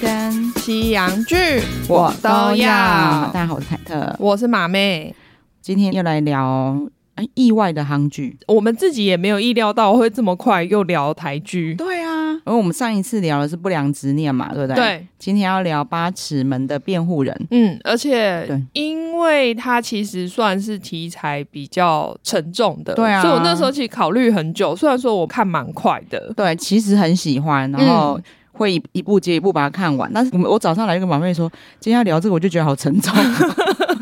[0.00, 1.36] 跟西洋剧
[1.88, 2.66] 我都要。
[3.32, 5.12] 大家好，我是凯特，我是马妹。
[5.60, 6.78] 今天又来聊
[7.34, 8.36] 意外的韩剧。
[8.46, 11.74] 我们自己也没有意料到会这么快又聊台剧。
[11.74, 14.76] 对啊，因为我们上一次聊的是不良执念嘛，对不对？
[14.76, 15.06] 对。
[15.18, 17.46] 今天要聊八尺门的辩护人。
[17.50, 23.20] 嗯，而且因为它其实算是题材比较沉重的，对啊。
[23.20, 24.76] 所以我那时候其实考虑很久。
[24.76, 28.16] 虽然说我看蛮快的，对，其实很喜欢，然后。
[28.18, 28.22] 嗯
[28.58, 33.14] 会一一部接一步把它看完，但是我我早上来跟马妹说，今天要聊这个，我就觉得好沉重。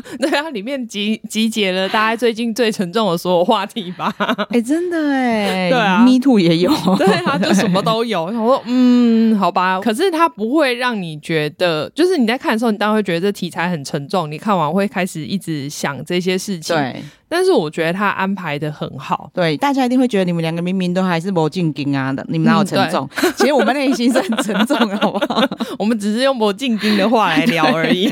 [0.19, 4.13] 对啊，里面集集结了大家最近最沉重的所有话题吧？
[4.49, 8.25] 哎、欸，真的哎， 对啊，Me Too 也有，对啊，就什么都有。
[8.25, 16.75] 我说，嗯，好吧，可是它不会让你觉得，就是你在看的时候，你当然会觉得这题材很沉重，你看完会开始一直想这些事情。
[16.75, 17.03] 对。
[17.29, 23.05] 但是我觉得他安排的很好，对，大家一定会觉得你们两个明明都还是魔镜金啊的，你们哪有沉重？
[23.21, 25.43] 嗯、其实我们内心是很沉重的，好不好？
[25.77, 28.09] 我们只是用魔镜金的话来聊而已。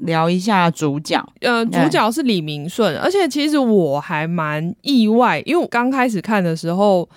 [0.00, 7.08] 聊一下主角，呃，主角是李明顺，而且其实我还蛮意外，因为我刚开始看的时候，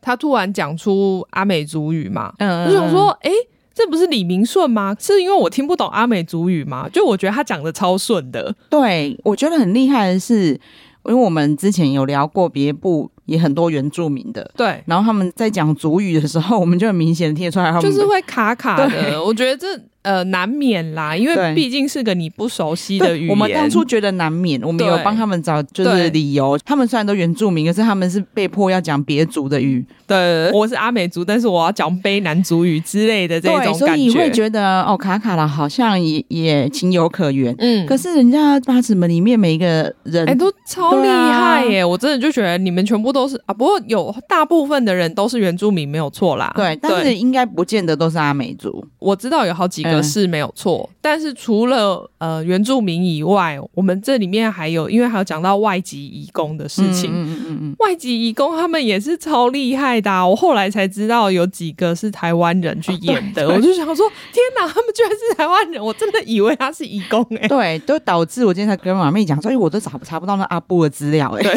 [0.00, 3.36] 他突然讲出阿美族语嘛，嗯，我想说，哎、欸。
[3.72, 4.94] 这不是李明顺吗？
[4.98, 6.86] 是因为我听不懂阿美族语吗？
[6.92, 8.54] 就我觉得他讲的超顺的。
[8.68, 10.60] 对，我觉得很厉害的是，因
[11.04, 14.82] 为我们之前有聊过别部也很多原住民的，对。
[14.86, 19.22] 然后他们在讲族语的时候，我们就很明显听得出来他们，就是会卡卡的。
[19.22, 19.66] 我觉得这。
[20.02, 23.28] 呃，难免啦，因为毕竟是个你不熟悉的语言。
[23.28, 26.56] 我们当初觉得难免，我们有帮他们找就是理由。
[26.64, 29.84] 他们虽然都原住民，可是他们是被迫要讲别族的语。
[30.06, 33.74] 对，我是阿美族，但是我要讲卑南族语之类的这种感觉。
[33.74, 37.54] 所以你会觉得哦，卡卡啦，好像也也情有可原。
[37.58, 41.84] 嗯，可是人家八尺门里面每一个人，哎，都超厉害耶！
[41.84, 46.52] 我真的就觉得你们全部都是啊，不过有大部分的人都是原住民，没有错啦。
[46.56, 48.84] 对，但是应该不见得都是阿美族。
[48.98, 50.00] 我知道有好几个。
[50.10, 57.10] 是没有错，但是除了呃原住民以外，我们这里面还有，因为还有讲到外籍移工的事情。
[57.12, 67.46] 嗯嗯嗯嗯，外籍移工他们也是超厉害的啊，我后来才知道有几个是台湾人去演的， 我就想说，天哪，他们居然是台湾人，我真的以为他是移工哎。
[67.46, 71.42] 对，都导致我今天才跟马妹讲，所以我都查查不到那阿布的资料哎。
[71.42, 71.54] 对。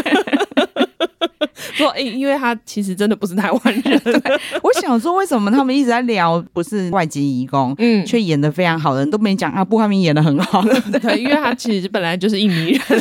[1.80, 4.00] 说，哎、欸，因为他其实真的不是台湾人。
[4.62, 12.80] 我想说，为什么他们一直在聊不是外籍移工，嗯，却演的非常好的人都没讲阿布他们演的很好的， 对，因为他其实本来就是印尼人。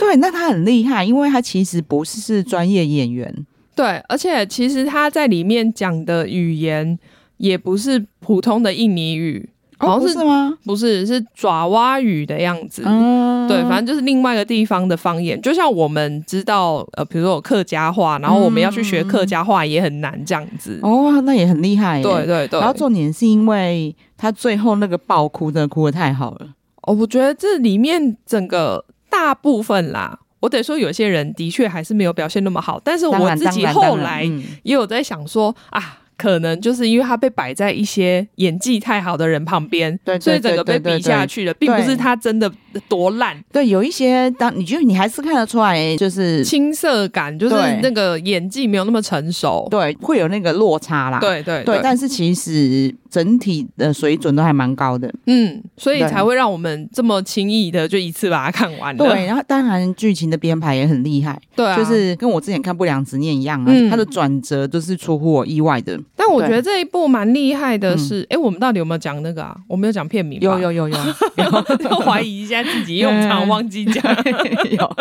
[0.00, 3.46] 对，那他很厉害，因为他其实不是专业演员。
[3.74, 6.98] 对，而且其实他在里面讲的语言
[7.36, 9.50] 也不是普通的印尼语。
[9.78, 10.58] 好像是，哦，不是吗？
[10.64, 12.82] 不是，是爪哇语的样子。
[12.86, 15.40] 嗯，对，反正就是另外一个地方的方言。
[15.42, 20.78] 就像我们知道，呃，比如说有客家话，然后我们要去学客家话也很难这样子。
[20.82, 22.02] 哦，那也很厉害。
[22.02, 22.58] 对对对。
[22.58, 26.48] 然后重点是因为他最后那个爆哭，真的哭的太好了。
[26.82, 34.24] 哦，我觉得这里面整个大部分啦，我得说有些人的确还是没有表现那么好，但是我自己后来
[34.62, 35.98] 也有在想说啊。
[36.16, 42.50] 可能就是因为他被摆在一些演技太好的人旁边，对，所以整个被比下去了，并不是他真的
[42.88, 43.36] 多烂。
[43.52, 51.18] 对，有一些当你觉得你还是看得出来，就是青涩感，就是那个演技没有那么成熟，对，会有那个落差啦。
[51.20, 59.02] 对对对，但是其实整体的水准都还蛮高的，嗯，所以才会让我们这么轻易的就一次把它看完了。
[59.02, 65.98] 对，然后当然剧情的编排也很厉害，对，就是跟我之前看《不良执念》一样啊，它的转折都是出乎我意外的。
[66.14, 68.36] 但我觉得这一部蛮厉害的是，哎、嗯。
[68.36, 69.56] 欸，我们到底有没有讲那个啊？
[69.66, 70.96] 我没有讲片名，有有有有，
[71.36, 74.04] 有 怀疑一下自己，因为我们常忘记讲。
[74.70, 74.96] 有，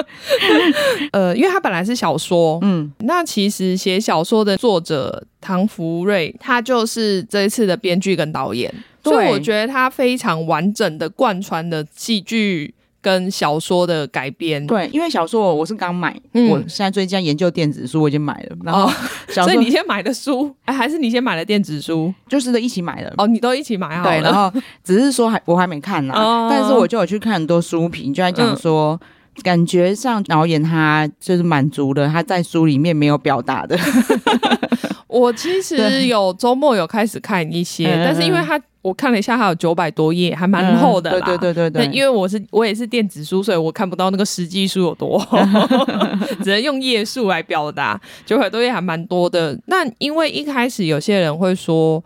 [1.12, 8.72] 呃，因为他本来是小说，嗯，那其实写小说的作者唐福瑞，他就是这一次的编剧跟导演，
[9.04, 12.74] 所以我觉得他非常完整的贯穿的戏剧。
[13.02, 14.66] 跟小说的改编。
[14.66, 18.58] 对，因为小说我是刚买，嗯，我现在最近在研究电子书，我已经买了。
[18.64, 18.92] 然后
[19.30, 22.12] 所以你先买的书，哎，还是你先买了电子书？
[22.28, 23.14] 就是都一起买的。
[23.18, 24.10] 哦，你都一起买好了。
[24.10, 24.52] 对，然后
[24.84, 29.00] 只是说还我还没看呢，哦，但是我就有去看很多书评，就在讲说。
[29.00, 29.08] 嗯
[29.44, 33.78] 感觉上导演他就是满足了他在书里面没有表达的。
[35.08, 41.26] 我其实有周末有开始看一些，但是因为它我看了一下，它有九百多页，还蛮厚的啦。
[41.26, 41.94] 对对对对对。
[41.94, 45.38] 因为我是我也是电子书，所以我看不到那个实际书有多厚，
[46.44, 48.00] 只能用页数来表达。
[48.26, 49.60] 九百多页还蛮多的。
[49.68, 52.04] 那因为一开始有些人会说，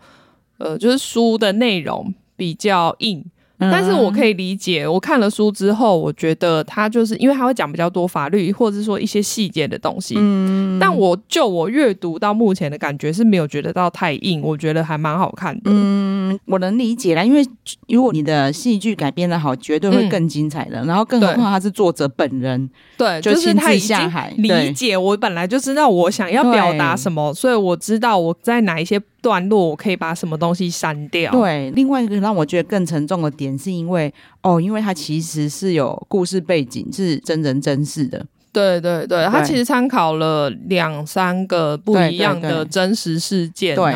[0.58, 3.24] 呃，就是书的内容比较硬。
[3.60, 10.14] 但是我可以理解，我看了书之后，我觉得他就是因为他会讲比较多法律，或者是说一些细节的东西。
[10.18, 15.62] 嗯，但我就我阅读到目前的感觉是没有觉得到太硬，我觉得还蛮好看的。
[15.66, 17.46] 嗯，我能理解啦，因为
[17.88, 20.80] 如果你的戏剧改编的好，绝对会更精彩的。
[20.82, 23.96] 嗯、然后更何况他是作者本人，对，就就是他已经
[24.38, 29.00] 理解我本来就知道我想要表达什么，所以我知道我在哪一些。
[29.22, 31.32] 段落我可以把什么东西删掉？
[31.32, 34.12] 对，另外一个让我觉得更沉重的点，是因为
[34.42, 38.26] 哦，因为它其实是有故事背景，是真人真事的。
[38.52, 43.76] 对对对，它其实参考了两三个不一样的真实事件。
[43.76, 43.94] 对。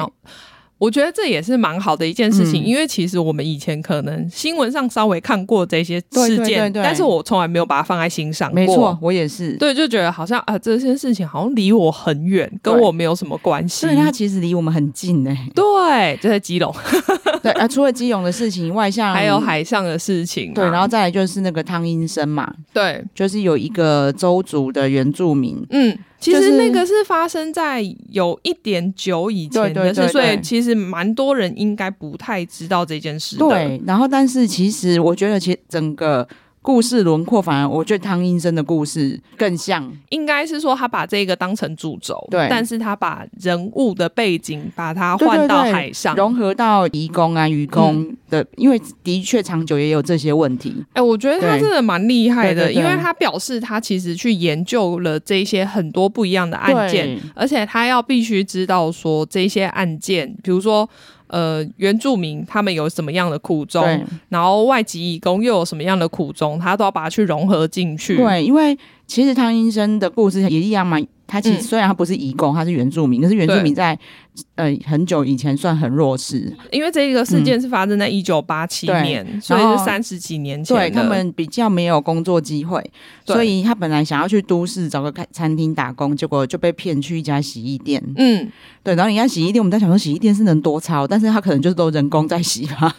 [0.79, 8.55] 我觉得这也是蛮好的一件事情，嗯、因为其实我们以前可能新闻上稍微看过这些事件，对对对对，但是我从来没有把它放在心上过。
[8.55, 9.57] 没错，我也是。
[9.57, 13.87] 对，就觉得好像啊，这些事情好像离我很远，跟我没有什么关系。
[13.87, 15.35] 所以它其实离我们很近呢。
[15.55, 16.75] 对，就在基隆。
[17.43, 20.53] 对啊，除了基隆的事情以外，像还有海上的事情。
[20.55, 22.53] 对，然后再来就是那个汤英生嘛。
[22.73, 25.65] 对，就是有一个周族的原住民。
[25.71, 25.97] 嗯。
[26.25, 33.47] 其实那个是发生在有一点久以前的事，所以其实蛮多人应该不太知道这件事的。
[33.49, 36.27] 对，然后但是其实我觉得，其实整个。
[36.65, 50.75] 故事轮廓反而，我觉得汤医生的故事更像，应该是说他把这个当成主轴，对，但是他把人物的背景把它换到海上，融合到移工啊、渔工的，嗯、因为的确长久也有这些问题。
[50.95, 60.89] 哎、欸，我觉得他真的蛮厉害的，因为他表示他其实去研究了这些很多不一样的案件，而且他要必须知道说这些案件，比如说。
[61.35, 63.85] 呃，原住民他们有什么样的苦衷，
[64.29, 68.17] 然后外籍义工又有什么样的苦衷，他都要把它去融合进去。
[68.17, 68.79] 对，因为
[69.09, 70.97] 其实汤医生的故事也一样嘛。
[71.27, 73.99] 他其实虽然他不是义工，他是原住民，可是原住民在
[74.57, 80.77] 呃很久以前算很弱势，因为这个事件是发生在一九八七年，所以是三十几年前。
[80.77, 82.81] 对，他们比较没有工作机会，
[83.25, 88.01] 所以他本来想要去都市找个开餐厅打工，结果就被骗去一家洗衣店。
[88.17, 88.49] 嗯，
[88.85, 88.95] 对。
[88.95, 92.95] 然后人家洗衣店，我们在想说洗衣店是能多超，但是他可能就是都人工在洗吧。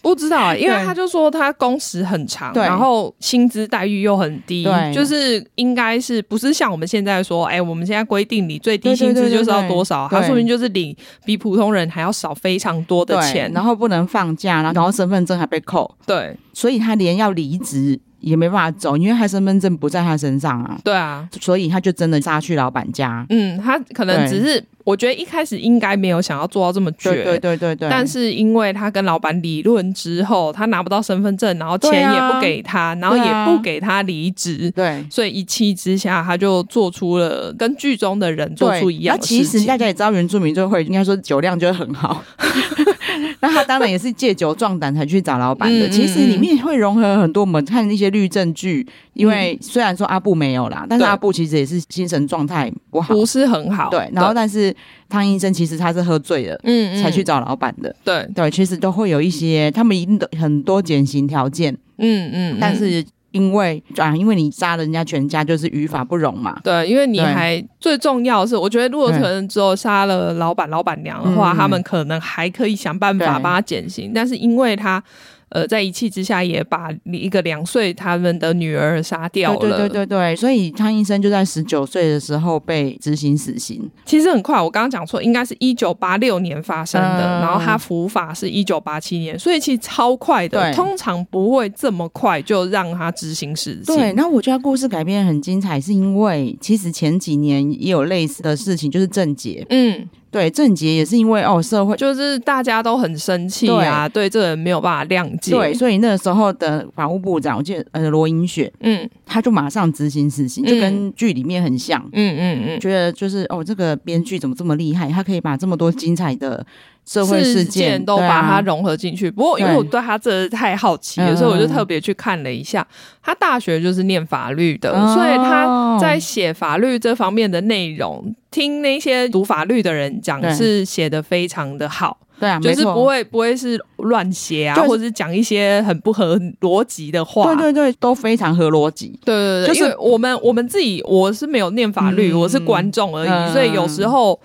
[0.00, 7.58] 不知道啊，因为他就说他工时很长，然后薪资待遇又很低，对，就是应该是不是像我们现在说，哎。
[7.68, 10.08] 我们现在规定你最低薪资就是要多少？
[10.10, 15.92] 他说明就是领比普通人还要少非常多的钱，然后不能放假，然后身份证还被扣。
[16.06, 20.78] 对，所以他连要离职也没办法走，因为他身份证不在他身上啊。
[20.84, 23.24] 对啊，所以他就真的杀去老板家。
[23.30, 24.64] 嗯，他可能只是。
[24.84, 27.88] 我觉得一开始应该没有想要做到这么绝，对对对对对。
[27.90, 39.38] 但是因为他跟老板理论之后，他拿不到身份证，然后钱也不给他，然后也不给他离职，对，所以一气之下，他就做出了跟剧中的人做出一样的事情。
[39.42, 42.24] 那其实大家也知道，原住民就会应该说酒量就会很好，
[43.40, 45.88] 那他当然也是借酒壮胆才去找老板的。
[45.88, 54.74] 嗯、其实里面会融合很多我们看那些律政剧，因为虽然说阿布没有啦，但是阿布其实也是精神状态不好，不是很好，对，然后但是。
[55.10, 57.96] 汤医生其实他是喝醉了，嗯，嗯，才去找老板的。
[58.04, 62.58] 对对，其实都会有一些，他们一定很多减刑条件，嗯嗯，嗯。
[62.60, 66.58] 但是因为啊，因为你杀了人家全家，就是于法不容嘛。
[66.62, 74.12] 对，因为你还最重要的是，我觉得如果可能只有杀了老板老板娘的话，他们可能还可以想办法帮他减刑。
[74.14, 75.02] 但是因为他。
[75.50, 79.58] 呃，在一气之下也把一个两岁他们的女儿杀掉了。
[79.58, 83.90] 对对对对对，所以汤医生就在十九岁的时候被执行死刑。
[84.04, 90.72] 其实很快，我刚刚讲错，应该是一九八六年发生的，嗯、然后他伏法是一九八七年，所以其实超快的。
[90.74, 93.96] 通常不会这么快就让他执行死刑。
[93.96, 99.66] 对，那我觉得故事改编很精彩，是因为其实前几年也有类似的事情，就是郑捷。
[99.70, 100.08] 嗯。
[100.30, 116.64] 对，郑捷也是因为哦，社会就是大家都很生气啊，对，对这个人没有办法谅解，对，所以那个时候的法务部长，我记得呃罗英雪，嗯，他就马上执行死刑，就跟剧里面很像，嗯嗯嗯，觉得就是哦，这个编剧怎么这么厉害，他可以把这么多精彩的
[117.08, 119.30] 社会事件都把它融合进去。
[119.30, 122.86] 不过因为我对他这太好奇了，所以我就特别去看了一下。
[123.22, 132.18] 他大学就是念法律的，所以他在写法律这方面的内容，听那些读法律的人讲，是写的非常的好。
[132.38, 137.52] 对啊，就是不会不会是乱写啊，或者是讲一些很不合逻辑的话。
[137.54, 139.18] 对对对，都非常合逻辑。
[139.24, 144.38] 对对对，就是我们我们自己，我是没有念法律，嗯、我是观众而已，嗯、所以有时候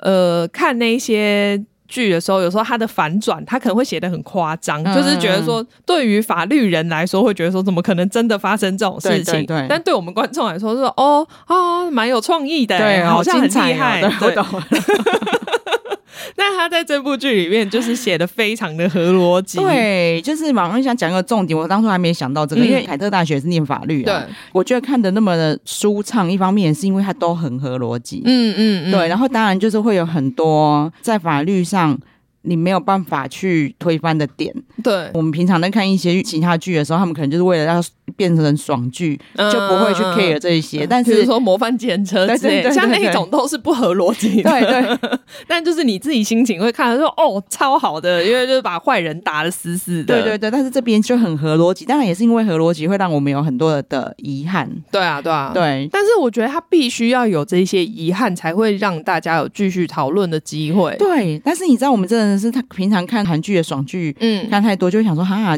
[0.00, 9.34] 呃看那些剧的时候，有时候他的反转，他可能会写的很夸张，嗯、就是觉得说对于法律人来说，会觉得说怎么可能真的发生这种事情？
[9.34, 14.46] 对对对，但对我们观众来说，是说哦啊，蛮有创意的，对，好像很厉害，对我懂。
[16.36, 31.98] 但他在这部剧里面就是写的非常的合逻辑，对，就是马上想讲一个重点，我当初还没想到这个，嗯、因为凯特大学是念法律啊，对，我觉得看的那么的舒畅，一方面是因为它都很合逻辑，嗯嗯，对，然后当然就是会有很多在法律上。
[32.42, 34.54] 你没有办法去推翻的点。
[34.82, 37.82] 对，我们平常在看一些其他剧的时候，他们可能就是为了要
[38.16, 40.84] 变成爽剧，嗯、就不会去 care 这一些。
[40.84, 44.50] 嗯、但是比如说模范计程车之类，像那种都是不合逻辑的。
[44.50, 44.98] 对对。
[45.46, 50.14] 但就是你自己心情会看说哦，超好的，因为就是把坏人打的死死的。
[50.14, 50.50] 对对对。
[50.50, 54.68] 但是这边就很合逻辑，当然也是因为合逻辑会让我们有很多的遗憾。
[54.90, 55.88] 对啊，对啊，对。
[55.92, 60.96] 但是我觉得他必须要有这些遗憾，才会让大家有继续讨论的机会。
[60.98, 61.38] 对。
[61.44, 62.29] 但是你知道，我们真的。
[62.38, 65.56] 是他平常看韩剧的爽剧，嗯，看太多就会想说，哈，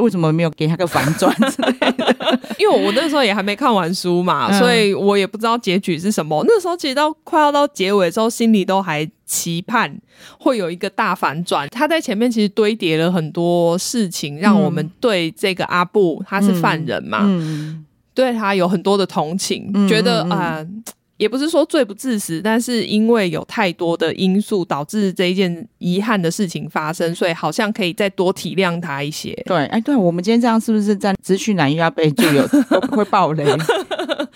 [0.00, 2.16] 为什么没有给他个反转之类的？
[2.58, 6.44] 因为我那时候也还没看完书嘛，嗯、所以我也不知道结局是什么。
[6.48, 9.96] 那时候其实到快要到结尾的时候，心里都还期盼
[10.40, 11.68] 会有一个大反转。
[11.68, 20.56] 他在前面其实堆叠了很多事情，让我们对这个阿布他是犯人嘛，嗯、对他有很多的同情，嗯、觉得啊。
[20.56, 20.68] 呃
[21.16, 29.32] 也不是说罪不至死，但是因为有太多的因素导致这一件遗憾的事情发生，所以好像可以再多体谅他一些。
[29.46, 32.46] 对，哎，对，我们今天这样是不是在资讯栏又要被就有
[32.92, 33.44] 会爆雷？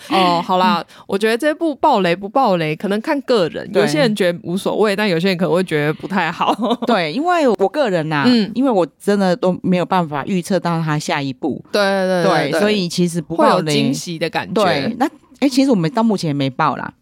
[0.08, 6.56] 哦，好啦，嗯、我觉得这部爆雷不爆雷，可能看个人，有些人觉得无所谓，但有些人可能会觉得不太好。
[6.87, 11.62] 对，因为我个人呐、啊，嗯，因为我真的都没有办法预测到他下一步。
[11.70, 14.64] 对对对，对，对，所以其实不会有惊喜的感觉。
[14.64, 15.06] 对，那。
[15.40, 16.94] 哎、其实我们到目前也没报啦，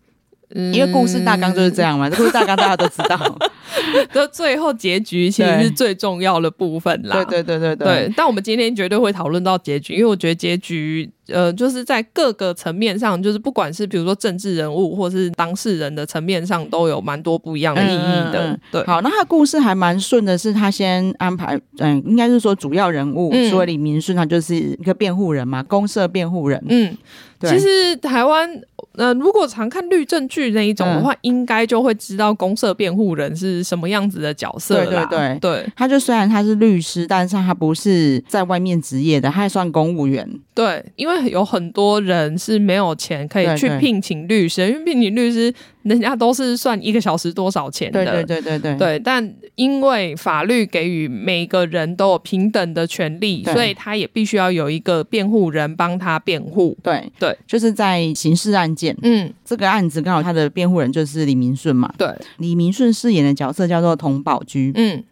[0.55, 2.09] 因为故事大纲就是这样嘛。
[2.09, 3.39] 这 故事大纲大家都知道，
[4.13, 7.25] 就最后结局其实是最重要的部分啦。
[7.25, 8.15] 对对对对对，对。
[8.17, 11.11] 但我们今天绝对会讨论到结局，因为我觉得结局。
[11.31, 18.47] 呃，就是在各个层面上，就是不管是比如说政治人物，或是当事人的层面上，都有蛮多不一样的意义的。
[18.47, 26.65] 嗯嗯、对，好，那他故事还蛮顺的，是他先安排，嗯，应该是说主要人物，所以李明顺他就是一个辩护人嘛，公社辩护人。
[26.67, 26.97] 嗯，
[27.39, 28.51] 对其实台湾，
[28.97, 35.07] 呃，如果常看律政剧那一种的话，嗯、应该就会知道公社辩护人是什么样子的角色啦。
[35.07, 40.27] 对对对，对，他就虽然他是律师，但是他不是在外面职业的，他还算公务员。
[40.55, 41.19] 对，因为。
[41.29, 45.53] 有很多人是没有钱可以去聘请律师，对对，因为聘请律师
[45.89, 48.77] 人家都是算一个小时多少钱的，对对对对对。
[48.77, 56.77] 对，但因为法律给予每个人都有平等的权利，所以他也必须要有一个辩护人帮他辩护。
[56.83, 61.93] 对对，就是在刑事案件，嗯，这个案子刚好他的辩护人就是李明顺嘛。
[61.97, 65.03] 对，李明顺饰演的角色叫做童宝驹，嗯，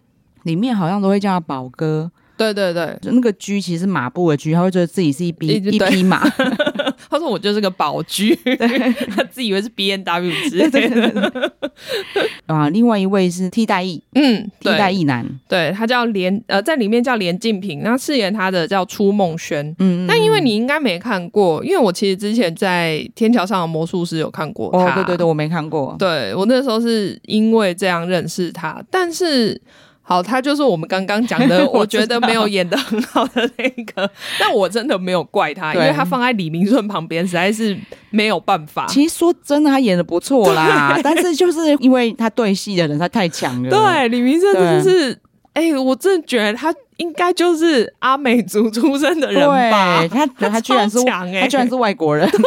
[0.45, 2.11] 里面好像都会叫他宝哥。
[2.37, 6.29] 对对对，就那个驹其实是马步的驹，他会觉得自己是一匹一匹马。
[7.09, 11.53] 他说我就是个宝駒，对他自以为是 B N W 之类的。
[12.47, 19.75] 啊，另外一位是替代役，嗯，替代役男，对他叫连呃，在里面叫连静平，那饰演他的叫初梦轩。
[19.79, 24.79] 嗯，但因为你应该没看过，因为我其实之前在《天桥上的魔术师》有看过他。
[24.79, 25.95] 哦，对对对，我没看过。
[25.99, 29.61] 对我那时候是因为这样认识他，但是。
[30.09, 34.09] 好，他就是我们刚刚讲的， 我觉得没有演的很好的那个，
[34.39, 37.77] 但我真的没有怪他，因为他放在李明顺旁边实在是
[38.11, 38.87] 没有办法。
[38.87, 43.69] 其实说真的，他演的不错啦， 但是就是因为他对戏的人他太强了。
[43.69, 45.19] 对，李明顺真的是，
[45.57, 50.01] 哎、欸，我真的觉得他应该就是阿美族出身的人吧？
[50.01, 52.29] 对 他他居然是他居然是外国人。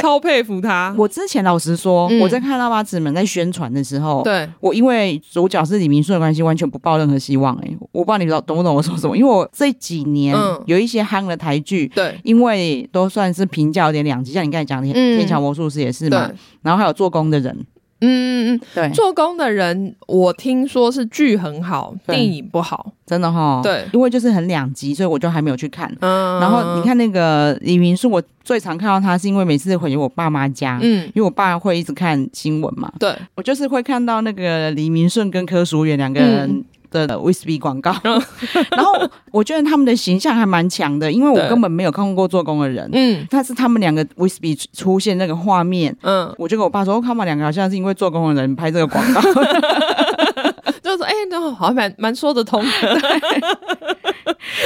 [0.00, 0.94] 超佩服他！
[0.98, 7.68] 我之前老实说，嗯、我在看《拉巴子们》在宣传的时候，对我因为主角是李明顺的关系，完全不抱任何希望、欸。
[7.68, 9.16] 哎，我不知道你懂懂不懂我说什么？
[9.16, 10.36] 因为我这几年
[10.66, 17.66] 有一些夯的台剧，对、嗯，因为都算是评价有点两极，像你刚才讲的《天桥魔术师》也是嘛，然后还有做工的人。
[18.00, 23.60] 嗯嗯嗯，对，做工的人，我听说是剧很好，电影不好，真的哈。
[23.62, 25.90] 对，因为就是很两极，所以我就还没有去看。
[26.00, 36.64] 嗯，然后你看那个李明顺，我最常看到他是因为每次回我爸妈家，嗯，因为我爸会一直看新闻嘛，对，我就是会看到那个李明顺跟柯淑媛两个人。
[36.94, 37.92] 嗯的威士忌广告，
[38.70, 38.92] 然后
[39.32, 49.20] 我觉得他们的形象还蛮强的，因为我根本没有看过做工的人，嗯，但是他们两个威士忌出现那个画面，嗯，我就跟我爸说，他们两个好像是因为做工的人拍这个广告，
[50.80, 52.70] 就是说，哎、欸，那好像蛮蛮说得通的，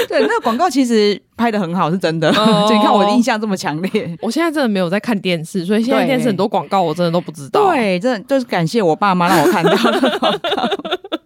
[0.07, 2.29] 对，那个广告其实拍的很好，是真的，
[2.71, 10.59] 你看我的印象这么强烈，我现在真的没有在看电视，所以现在电视很多广告我真的都不知道，对，真的就是感谢我爸妈让我看到的广告。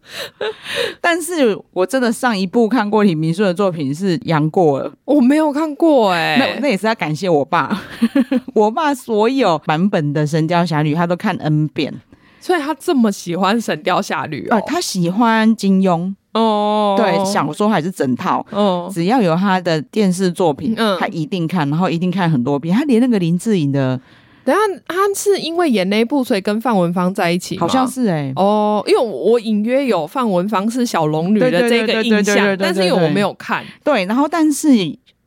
[1.01, 7.81] 但是我真的上一部看过李明顺的作品是《杨过》，我没有看过哎、欸，那那也是要感谢我爸，
[8.55, 11.93] 我爸所有版本的《神雕侠侣》他都看 N 遍，
[12.41, 16.15] 所以他这么喜欢《神雕侠侣》哦，他喜欢金庸。
[16.33, 18.45] 哦，对，小说还是整套。
[18.51, 24.01] 哦，只要有他的电视作品，嗯，他一定看，然后一定看很多遍，他连那个林志颖的。
[24.45, 27.59] 等下，他是因为演那一部，所以跟范文芳在一起？
[27.59, 28.33] 好像是哎、欸。
[28.37, 33.65] 哦，因为我隐约有范文芳是小龙女的这个印象，但是因为我没有看。
[33.85, 34.69] 对，然后但是。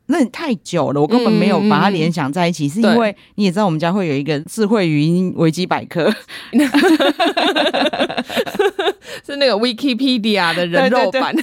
[0.08, 6.14] 那太久了，我根本没有把它联想在一起，嗯、是因为你也知道我们家会有一个智慧语音维基百科，
[9.26, 11.36] 是那个 Wikipedia 的人肉版。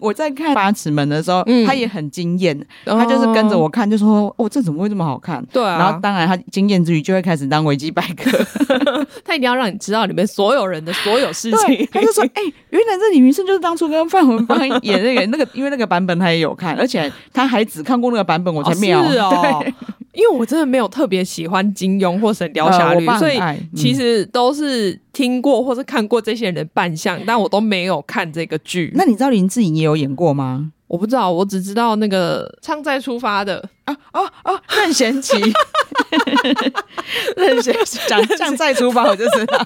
[0.00, 5.78] 我在看《八尺门》的时候，嗯、他也很惊艳，他就是跟着我看，就说：“哦，这怎么会这么好看？”对啊。
[5.78, 8.30] 然后当然他惊艳之余，就会开始当维基百科，
[9.24, 11.88] 他一定要让你知道里面所有人的所有事情。
[11.90, 16.99] 他就说：“哎、欸，原来这李民顺就是当初跟范文芳演那个那个，因为那个版本他也有看，而且。”
[17.32, 18.98] 他还只看过那个版本，我才没有。
[19.00, 19.64] 哦是哦，
[20.12, 23.38] 因为我真的没有特别喜欢金庸或神雕侠侣，呃、所以
[23.76, 28.92] 其实都是听过或是看过这些人的扮相，嗯、但我都没有看这个剧。
[28.96, 30.72] 那你知道林志颖也有演过吗？
[30.88, 34.60] 我不知道，我只知道那个《唱再出发》的啊啊啊！
[34.76, 35.36] 任贤齐，
[37.36, 39.64] 任贤齐讲《唱再出发》，我就知道。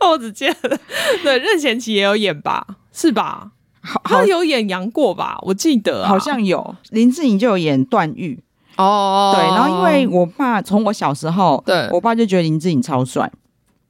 [0.10, 0.78] 我只记得
[1.22, 2.66] 对任贤齐也有演吧？
[2.92, 3.52] 是吧？
[3.82, 5.36] 好他有演杨过吧？
[5.42, 6.74] 我记得、啊、好像有。
[6.90, 8.38] 林志颖就有演段誉。
[8.76, 11.88] 哦，对，然后因为我爸从我小时候，对。
[11.92, 13.30] 我爸就觉得林志颖超帅，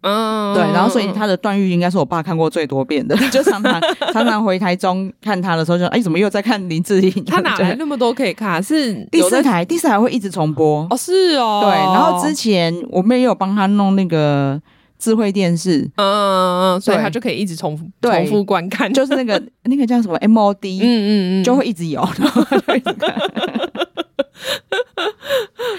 [0.01, 3.81] 嗯，对，然后所以他的段誉应该是我爸看过最多遍的， 就常常
[4.13, 7.13] 常常回台中看他的时候就，就哎怎么又在看林志颖？
[7.25, 8.61] 他哪来那么多可以看？
[8.61, 10.85] 是第四台，第四台会一直重播。
[10.91, 14.61] 哦，是哦，对，然后之前我妹也有帮他弄那个。
[15.03, 23.13] 智慧电视，嗯嗯嗯，所以他就可以一直重复重复观看，就是那个 那个叫什么 MOD，嗯嗯嗯，就会一直有，然后就一直看。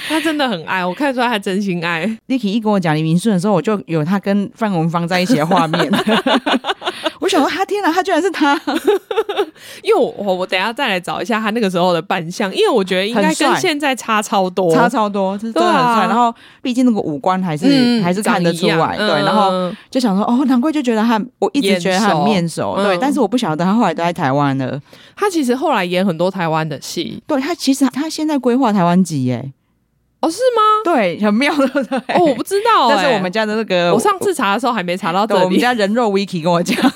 [0.09, 2.05] 他真的很爱，我看出来他真心爱。
[2.27, 5.89] Niki 一跟我讲李明顺的时候，我就有他跟范文芳在一起的画面。
[7.23, 8.53] 我想说，他天哪，他居然是他！
[9.81, 16.03] 因为我我我等一下再来找一下他那个时候的扮相，因为我觉得应该跟现在差超多，差超多，真的很帅。
[16.03, 19.07] 啊、然后毕竟那个五官还是、嗯、还是看得出来，对。
[19.07, 22.97] 然后就想说，哦，难怪就觉得他，我一直觉得他很面熟，对。
[22.97, 24.77] 嗯、但是我不晓得他后来都在台湾了。
[25.15, 29.53] 他其实后来演很多台湾的戏，对他其实他现在规划台湾籍耶。
[30.23, 30.61] 哦，是吗？
[30.85, 31.53] 对，很妙。
[31.53, 35.43] 哦，我不知道、欸，但是我们家的那个，我上次查的时候还没查到这里。
[35.43, 36.77] 我们家人肉 Vicky 跟我讲，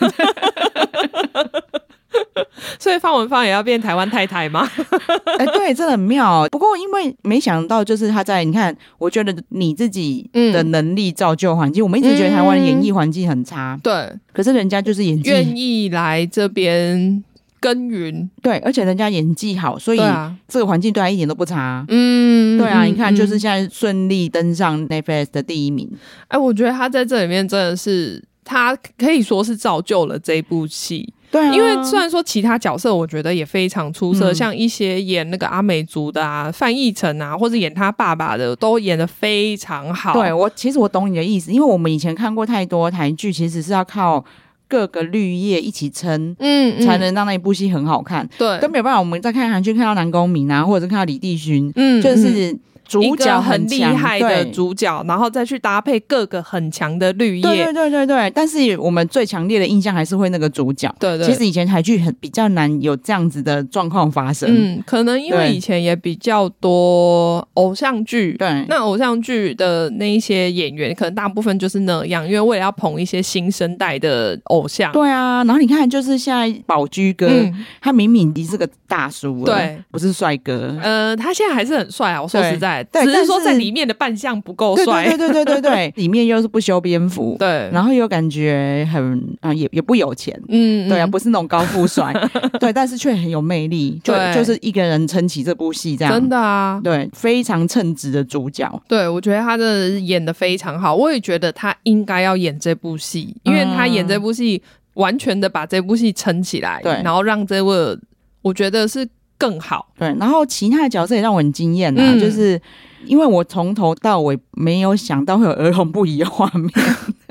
[2.79, 4.65] 所以方文芳也要变台湾太太吗？
[5.37, 6.47] 哎、欸，对，真的很妙。
[6.49, 14.09] 不过因为没想到，就是他在你看，我觉得你自己的能力造就环境，嗯、我们一直觉得台湾的演艺环境很差，嗯、对。
[14.31, 17.21] 可是人家就是演技，愿意来这边。
[17.59, 19.99] 耕耘，对，而且人家演技好，所以
[20.47, 21.83] 这个环境对他一点都不差。
[21.87, 25.89] 嗯，对啊，你看，就是现在顺利登上 Netflix 的第一名。
[26.27, 31.13] 哎，我觉得他在这里面真的是，他可以说是造就了这部戏。
[31.29, 40.13] 对啊，因为虽然说其他角色我觉得也非常出色，嗯、像一些演那个阿美族的啊，范逸臣啊，或者演他爸爸的，都演的非常好。
[40.13, 44.23] 对，我其实我懂你的意思，因为我们以前看过太多台剧，其实是要靠。
[44.67, 48.27] 各个绿叶一起撑，嗯，嗯，才能让那一部戏很好看。
[48.37, 48.99] 对，都没有办法。
[48.99, 52.57] 我们在看韩剧看到南宫珉啊，或者是看到李帝勋，嗯，就是。
[52.87, 58.31] 主角很厉害的主角，然后再去搭配各个很强的绿叶，对对对对对。
[58.33, 60.93] 但是我们最强烈的印象还是会那个主角。
[60.99, 61.27] 对对。
[61.27, 64.49] 其实以前台剧很比较难有这样子的状况发生。
[64.49, 68.33] 嗯，可能因为以前也比较多偶像剧。
[68.33, 68.65] 对。
[68.69, 74.91] 那偶像剧的那一些演员，可能大部分就是那样，因为为了要捧一些新生代的偶像。
[74.93, 75.43] 对啊。
[75.43, 80.77] 然后你看，就是现在宝驹哥，嗯、他明明已经是个大叔了，对，不是帅哥。
[80.81, 82.21] 呃，他现在还是很帅啊！
[82.21, 82.76] 我说实在。
[82.85, 85.07] 只是说在里面的扮相不够帅。
[85.09, 92.13] 对对对对对对， 里面又是不修边幅，对，然后又感觉很啊、呃，也也不有钱，嗯，对啊，不是那种高富帅，
[92.59, 98.67] 对，但是却很有魅力，就就是一个人撑起这部戏这样，真的啊，对，非常称职的主角。
[98.87, 104.61] 对，我觉得他的演的非常好，我也觉得他应该要演这部戏，因为他演这部戏
[104.95, 107.97] 完全的把这部戏撑起来，对，然后让这位
[108.41, 109.07] 我觉得是。
[109.37, 112.59] 更好，对，然后其他的角色也让我很惊艳啊，嗯、就是
[113.05, 116.69] 因为我从头到尾没有想到会有儿童不宜的画面，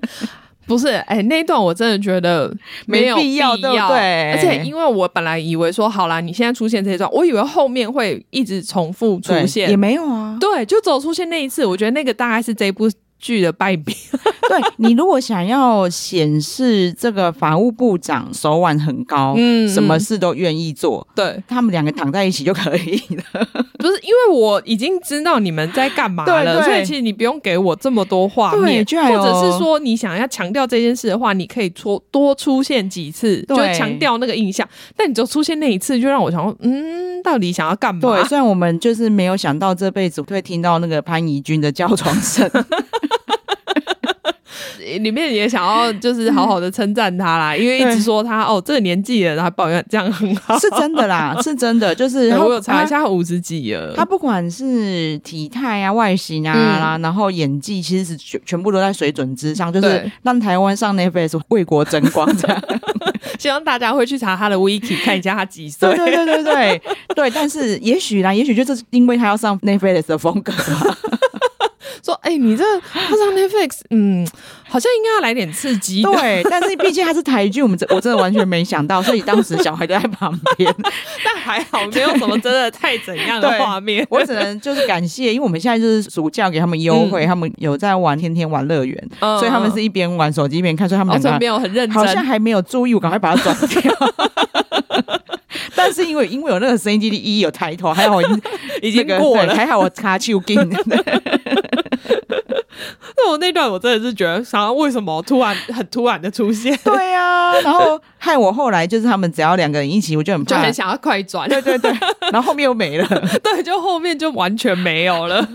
[0.67, 2.53] 不是，哎、欸，那一段我真的觉得
[2.87, 12.89] 没有必要，对，对，而且因为我本来以为说，好啦，你现在出现这一段，我以为后面会一直重复出现，也没有啊，对，就只有出现那一次，我觉得那个大概是这一部。
[13.27, 13.93] 剧的败笔，
[14.49, 23.25] 对，你如果想要显示这个法务部长手腕很高，嗯，什么事都愿意做，对，他们两个躺在一起就可以了。
[23.81, 34.67] 不是因为我已经知道你们在干嘛了， 所以其实你不用给我这么多画面，或者是说你想要强调这件事的话，你可以出多出现几次，就强调那个印象。
[34.97, 38.01] 但你就出现那一次，就让我想说，嗯，到底想要干嘛？
[38.01, 42.49] 对，虽然我们就是没有想到这辈子会听到那个潘怡君的叫床声。
[44.79, 53.95] 里面也想要就是好好的称赞他啦，因为一直说他哦这个年纪了，然后抱怨这样很好，是真的啦， 是真的，就是我有查一下，他五十几了。
[53.97, 62.63] 他不管是体态啊、外形啊，然后演技，其实是全全部都在水准之上，就是让台湾上 Netflix 为国争光这样。
[63.39, 65.95] 希望大家会去查他的 Wiki 看一下他几岁。
[65.95, 66.83] 对对对对对
[67.15, 70.53] 对，但是也许啦，也许就是因为他要上 Netflix 的风格。
[72.07, 74.25] 说，哎、欸，你这他上 Netflix， 嗯，
[74.69, 76.03] 好像应该要来点刺激。
[76.03, 80.73] 对，但是毕竟他是台剧，我们 我真的完全没想到，所以当时小孩就在旁边，
[81.25, 84.07] 但还好没有什么真的太怎样的画面。
[84.09, 93.93] 我只能就是感谢，因为我们现在就是暑假给他们优惠，嗯、他们有在玩天天玩乐园，嗯、所以他们是一边玩手机一边看，所以他们两个没有很认真，好像还没有注意，我赶快把它转掉。
[95.75, 98.43] 但是因为因为有那个声音机的一有抬头，还好已经
[98.83, 100.59] 已经过了，还好我卡丘金。
[103.17, 106.77] 那我那段我真的是觉得，想要为什么突然很突然的出现？
[106.85, 111.49] 对呀、啊，然后害我后来就是他们只要两个人一起，我就很怕就很想要快转。
[111.49, 111.91] 对对对，
[112.33, 113.07] 然后后面又没了，
[113.43, 115.47] 对，就后面就完全没有了。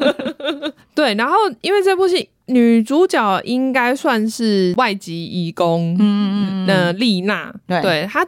[0.95, 8.25] 对，然后因为这部戏女主角应该算是外籍义工，嗯嗯丽娜，对，对她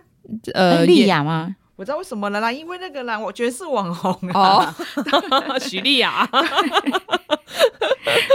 [0.53, 1.55] 呃丽雅吗？
[1.75, 4.63] 我知道为什么了啦，因为那个啦，我觉得是网红哦，
[5.59, 6.29] 许丽雅，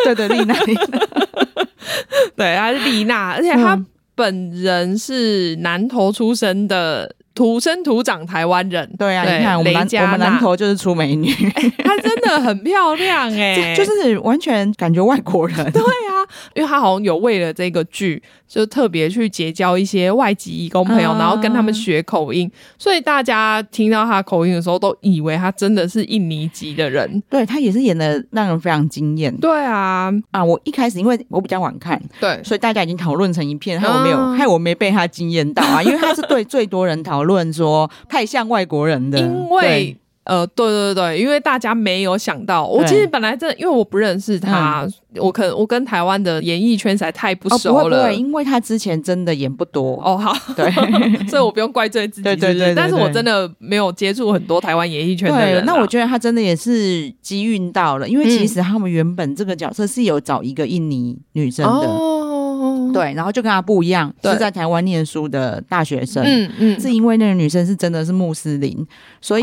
[0.05, 0.55] 对对丽娜，
[2.37, 3.79] 对，她是丽娜，而且她
[4.15, 7.15] 本人是南投出生的。
[7.39, 11.33] 土生土长台湾人，对啊，你看我们南我们南投就是出美女，
[11.85, 15.57] 她真的很漂亮哎， 就是完全感觉外国人。
[15.71, 27.23] 对啊，因为她好像有为了这个剧，就特别去结交一些外籍义工朋友，然后跟他们学口音，所以大家听到她口音的时候，都以为她真的是印尼籍的人。
[27.31, 29.33] 对，她也是演的让人非常惊艳。
[29.37, 37.28] 对啊，啊，我一开始因为我比较晚看，对，所以大家已经讨论成一片，害我没有，害我没被她惊艳到啊，因为她是对最多人讨论。
[37.29, 39.97] 论说太像外国人的，因为对。
[40.29, 50.71] 呃，对对对，因为大家没有想到，我其实本来真的，因为我不认识他，嗯、我可能我跟台湾的演艺圈实在太不熟了，哦、因为他之前真的演不多哦，好，对，
[51.31, 61.89] 所以我不用怪罪自己，对对对，对，对，对，但是我真的没有接触很多台湾演艺圈的人，那我觉得他真的也是机运到了，因为其实他们原本这个角色是有找一个印尼女生的。
[61.89, 62.17] 哦
[62.93, 66.23] 对，然后就跟他不一样，是在台湾念书的大学生。
[66.25, 68.87] 嗯嗯，是因为那个女生是真的是穆斯林，
[69.21, 69.43] 所以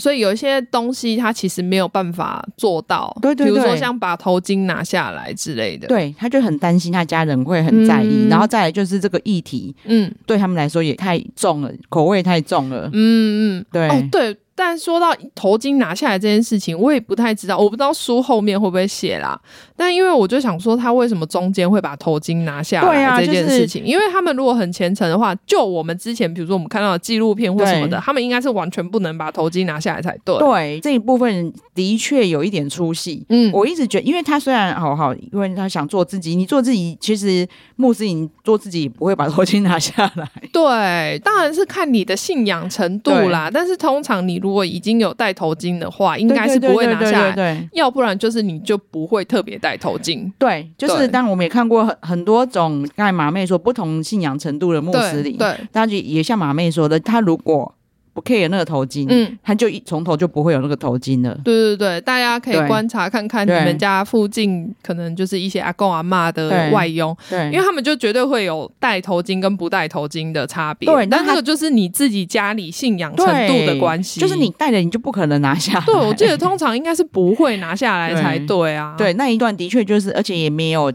[0.00, 3.16] 所以有一些东西他其实没有办法做到。
[3.20, 5.88] 对对对，比如说像把头巾拿下来之类的。
[5.88, 12.88] 对，他就很担心他家人会很在意，然后再来就是这个议题，嗯，对他们来说也太重了，口味太重了。
[12.92, 13.88] 嗯嗯，对。
[13.88, 14.36] 哦对。
[14.56, 19.38] 但说到头巾拿下来这件事情，我也不太知道，我不知道书后面会不会写啦。
[19.76, 23.82] 但因为我就想说，他为什么中间会把头巾拿下来这件事情？
[23.82, 30.38] 啊就是、因为他们如果很虔诚的话，就我们之前比如说我们看到的纪录片或什么的，他们应该是完全不能把头巾拿下来才对。
[30.38, 33.26] 对，这一部分的确有一点出戏。
[33.30, 40.30] 嗯，我一直觉得，因为他虽然好好，因为他想做自己，你做自己，其实穆斯林做自己不会把头巾拿下来。
[40.52, 43.50] 对，当然是看你的信仰程度啦。
[43.52, 44.43] 但是通常你。
[44.44, 47.66] 如果已经有戴头巾的话，应该是不会拿下来。
[47.72, 50.30] 要不然就是你就不会特别戴头巾。
[50.38, 57.74] 对，就是但我们也看过很很多种，刚才马妹说不同信仰程度的穆斯林，对，大家也像马妹说的，他如果
[58.14, 61.36] 不 care 那个头巾，嗯，他就一从头就不会有那个头巾了。
[61.44, 70.86] 对对对，大家可以观察看看你们家附近可能就是一些阿公阿妈的外佣，对，因为他们就绝对会有戴头巾跟不戴头巾的差别。
[70.86, 75.84] 对，但那个就是你自己家里信仰程度的关系，就是你戴了你就不可能拿下来。
[75.84, 78.94] 对，我记得通常应该是不会拿下来才对啊。
[78.96, 80.92] 对，那一段的确就是，而且也没有。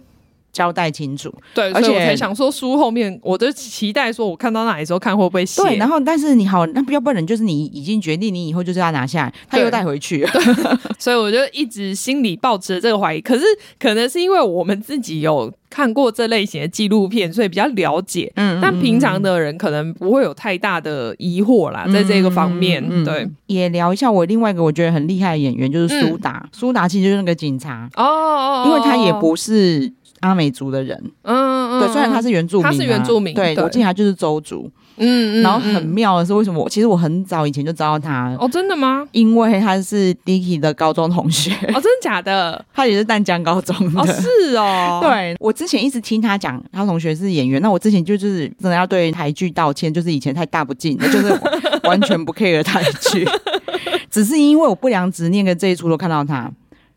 [0.59, 5.63] 交代清楚，对，而且我才想说书后面，我就期待说，我看到那里时候看会不会写。
[5.63, 10.41] 对，然后但是你好，那要不然就是你已经决定，你以后就是要拿下来，他又带回去，对，
[10.99, 13.21] 所以我就一直心里抱持这个怀疑。
[13.21, 13.45] 可是
[13.79, 18.29] 可能是因为我们自己有看过这类型的纪录片，所以比较了解。
[18.35, 22.85] 嗯，但平常的人可能不会有太大的疑惑啦，在这个方面。
[22.85, 26.45] 嗯、对，也聊一下我另外一个我觉得很厉害的演员，就是苏达。
[26.51, 29.93] 苏达、嗯、其实就是那个警察哦，哦，因为他也不是。
[30.21, 36.67] 阿美族的人，嗯嗯，对，虽然他是原住民，他是原住民，对，我记得他就是邹族，嗯嗯，然后很妙的是，为什么？
[36.69, 39.07] 其实我很早以前就知道他，哦，真的吗？
[39.11, 42.63] 因为他是 Dicky 的高中同学，哦，真的假的？
[42.73, 51.33] 他也是淡江高中的，哦，是哦， 对，我之前一直听他讲，他同学是演员，那我之前就就是真的要对台剧道歉，就是以前太大不敬，就是
[51.83, 53.27] 完全不 care 台剧，
[54.11, 56.51] 只是因为我不良执念跟这一出都看到他。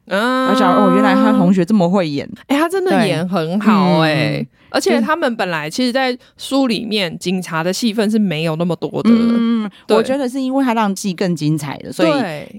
[0.06, 12.10] 嗯，我想哦，原来他同学这么会演，哎、欸，他真的演很好哎、欸，嗯、而且他们本来其实，在书里面警察的戏份是没有那么多的，嗯，我觉得是因为他让戏更精彩的，所以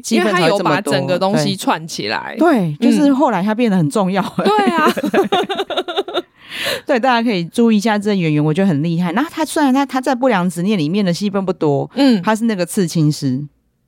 [0.10, 4.88] 因为他有把整个东西串起来，对，对，就是后来他变得很重要，嗯、 对啊，
[6.88, 9.12] 对，大家可以注意一下这个演员，我觉得很厉害。
[9.12, 13.44] 那他虽然他他在不良执念里面的戏份不多，嗯，他是那个刺青师。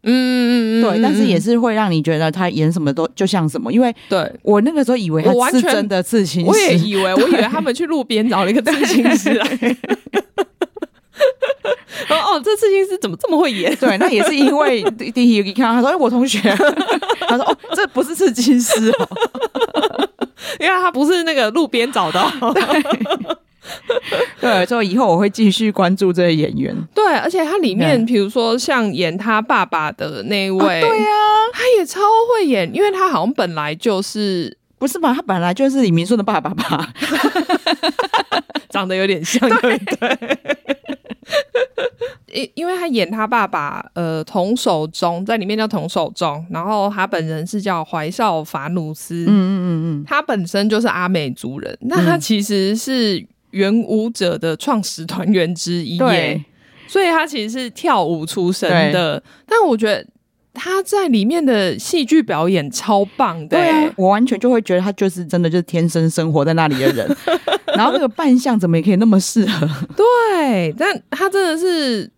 [0.07, 9.45] 嗯嗯嗯，对，但是也是会让你觉得他演什么都就像什么，因为对我那个时候以为他是真的刺青师，我也以为，我 以为他们去路边找了一个刺青师来。
[12.09, 13.73] 哦，这刺青师怎么这么会演？
[13.77, 16.39] 对，那也是因为第第一看他说，哎，我同学，
[17.27, 19.07] 他说哦，这不是刺青师哦，
[20.59, 22.29] 因为他不是那个路边找到。
[24.39, 26.75] 对，所以以后我会继续关注这个演员。
[26.93, 31.15] 对，而且他里面，比如说像演他爸爸的那位，对啊，
[31.54, 31.99] 他也超
[32.34, 35.13] 会演，因为他好像本来就是不是吧？
[35.13, 36.93] 他本来就是李明顺的爸爸吧？
[38.69, 40.38] 长得有点像，对对。
[42.32, 53.25] 因因为他演他爸爸，呃，童守中在里面叫童守中，然后他本人是叫怀少法努斯，嗯嗯嗯嗯，他本身就是阿美族人，那他其实是。
[53.55, 56.43] 原舞者的创始团员之一，对，
[56.87, 59.23] 所以他其实是跳舞出身的。
[59.47, 60.05] 但我觉得
[60.53, 67.17] 他在里面的戏剧表演超棒的，对啊，我完全就会觉得他就是真的就是天生生活在那里的人。
[67.75, 69.67] 然后那个扮相怎么也可以那么适合？
[69.95, 72.11] 对，但他真的是。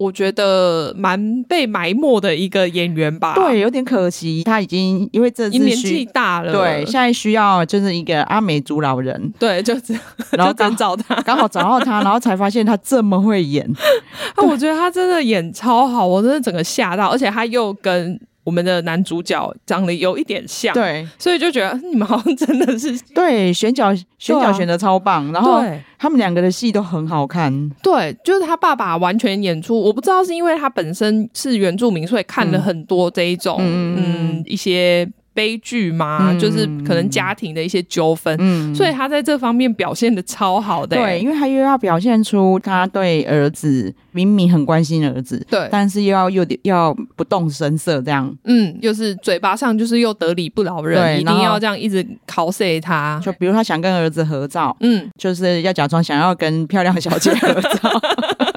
[0.00, 13.70] 我觉得蛮被埋没的一个演员吧，对，有点可惜，他已经因为这次年纪大了，对，现在需要就是一个阿美族老人，对，就这样， 然后刚找他， 刚好找到他，然后才发现他这么会演，
[14.36, 18.18] 啊，我觉得他真的演超好，我真的整个吓到，而且他又跟。
[18.42, 25.62] 我们的男主角长得有一点像，对，所以就觉得你们好像真的是 对选角选角选的超棒，啊、然后
[25.98, 35.08] 他们两个的戏都很好看，对，就是他爸爸完全演出，我不知道是因为他本身是原住民，所以看了很多这一种嗯，嗯一些。
[35.32, 41.02] 悲剧嘛，嗯、就是可能家庭的一些纠纷，嗯、所以他在这方面表现的超好的、欸。
[41.02, 53.20] 对，因为他又要表现出他对儿子明明很关心儿子，对，但是又要又要不动声色这样，嗯，就是嘴巴上就是又得理不饶人，一定要这样一直 cos 他。
[53.22, 58.00] 就比如他想跟儿子合照，嗯，就是要假装想要跟漂亮小姐合照。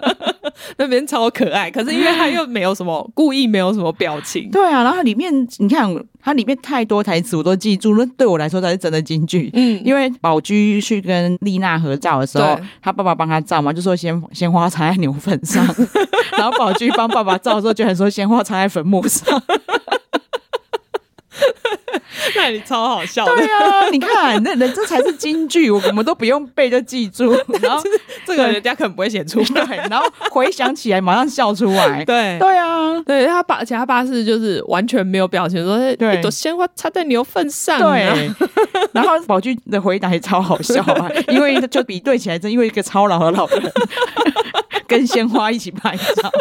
[0.77, 4.49] 那边超可爱，可是因为他又没有什么故意，没有什么表情。
[4.51, 9.49] 对啊，然后里面你看，它里面太多台词我都记住，那对我来说才是真的京剧。
[9.53, 15.65] 嗯，因为宝驹去跟丽娜合照的时候，他爸爸帮他照嘛，就说鲜鲜花插在牛粪上，
[16.37, 19.41] 然后宝驹帮爸爸照的时候，居然说鲜花插在坟墓上。
[22.35, 23.35] 那你超好笑的。
[23.35, 27.31] 对啊，你看，那人这才是金句，我们都不用背就记住。
[27.61, 27.83] 然后
[28.25, 32.03] 这个人家可能不会写出来， 然后回想起来马上笑出来。
[32.05, 37.79] 对对啊，对他爸，而且他爸是就是完全没有表情，说对，朵鲜花插在牛粪上。
[37.79, 38.29] 对，
[38.93, 43.71] 然后宝駒的回答也超好笑啊，因为就比对起来，真因为一个超老的老人
[44.87, 46.31] 跟鲜花一起拍照。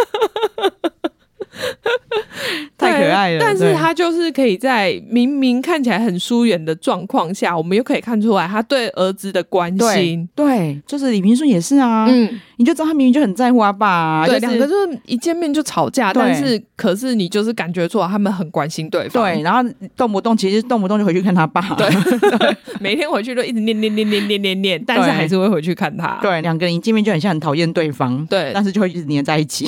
[3.41, 10.29] 但是他就是可以在明明看起来很疏远的状况下，我们又可以看出来他对儿子的关心。
[10.35, 14.27] 对，对就是李平顺也是啊，嗯，你就知道他明明就很在乎阿爸啊。
[14.27, 19.25] 对，两、就是、个就是一见面就吵架，但是可是你就是感觉出来他们很关心对方。
[19.25, 21.61] 对，然后动不动其实动不动就回去看他爸。
[21.75, 21.89] 对，
[22.39, 26.19] 对每天回去都一直念念念念念念念，但是还是会回去看他。
[26.23, 28.25] 对，两个人一见面就很像很讨厌对方。
[28.27, 29.67] 对，但是就会一直黏在一起。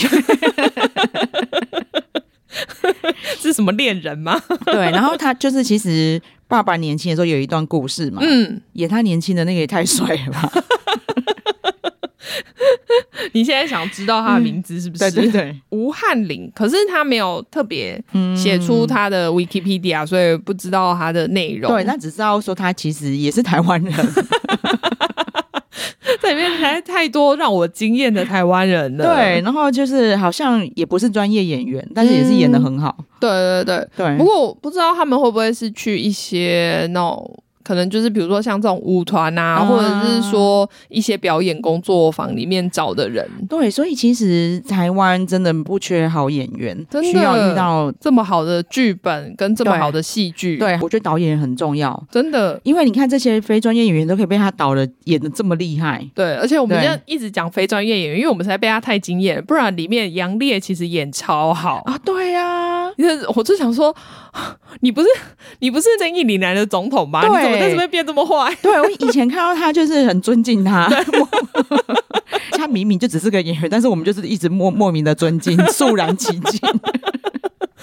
[3.48, 4.40] 是什么恋人吗？
[4.66, 10.52] 对，然后他就是其实爸爸年轻的时候有一段故事嘛，嗯，也他年轻的那个也太帅了吧。
[13.32, 15.04] 你现在想知道他的名字是不是？
[15.04, 16.50] 嗯、对对对，吴翰林。
[16.54, 18.00] 可是他没有特别
[18.36, 21.70] 写出他的 Wikipedia，所以不知道他的内容。
[21.72, 23.92] 对，那只知道说他其实也是台湾人。
[26.20, 29.04] 这里面还太多让我惊艳的台湾人了。
[29.04, 32.96] 对，然后就是好像也不是专业演员，但是也是演的很好。
[32.98, 34.16] 嗯、对对对对。
[34.16, 37.43] 不过我不知道他们会不会是去一些那种。
[37.64, 43.26] 可能就是比如说像这种舞团啊，啊，或者是说一些表演工作坊里面找的人。
[43.48, 50.58] 对，所以其实台湾真的不缺好演员，真的需要遇到这么好的剧本跟这么好的戏剧。
[50.58, 56.06] 对，我觉得导演很重要，真的，因为你看这些非专业演员都可以被他导的演的这么厉害。
[56.14, 61.98] 对，而且我们现在一直讲非专业演员，因为我们实在被他太惊艳，不然里面杨烈其实演超好啊。
[62.04, 62.63] 对呀、啊，
[62.96, 63.94] 因为我就想说，
[64.80, 65.08] 你不是
[65.60, 67.20] 你不是在印尼来的总统吗？
[67.26, 68.54] 你怎么在这边变这么坏？
[68.62, 70.88] 对，我以前看到他就是很尊敬他，
[72.52, 76.60] 他明明就只是个演员，但是我们就是一直莫莫名的尊敬，肃然起敬。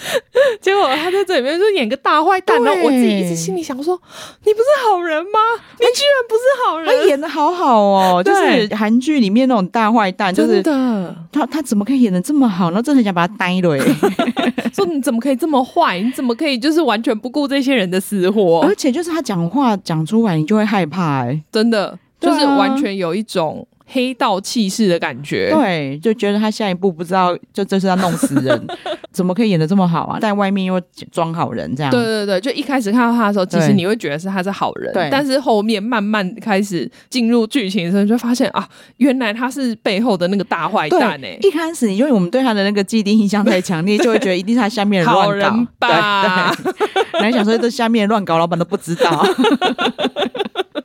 [0.59, 3.99] 结果他在这里面就演个大坏蛋，然后我自己一直心里想说：
[4.43, 5.39] 你不是好人吗？
[5.79, 6.87] 你居然不是好人！
[6.87, 11.15] 他演的好好哦，就是韩剧里面那种大坏蛋，就是的。
[11.31, 12.69] 他他怎么可以演的这么好？
[12.71, 13.77] 然后真的很想把他呆了。
[14.73, 15.99] 说你怎么可以这么坏？
[15.99, 18.61] 你怎么可以就是完全不顾这些人的死活？
[18.61, 21.25] 而且就是他讲话讲出来，你就会害怕。
[21.25, 23.67] 哎，真的，就是完全有一种。
[23.91, 28.67] 黑道气势的感觉，对，就觉得他下一步不知道，就这是要弄死人，
[29.11, 30.19] 怎么可以演的这么好啊？
[30.19, 30.79] 在外面又
[31.11, 31.91] 装好人，这样。
[31.91, 35.09] 对对对，就一开始看到他的时候，其实你会觉得是他是好人，对。
[35.11, 41.37] 但是后面慢慢开始进入剧情的时候，就发现啊，原来他是背后的那个大坏蛋哎。
[41.41, 46.55] 一开始，因为我们对他的那个既定印象太强烈，就会觉得一定是他下面乱搞， 好人吧？
[46.63, 46.87] 对对。
[47.11, 49.25] 本来想说这下面乱搞，老板都不知道。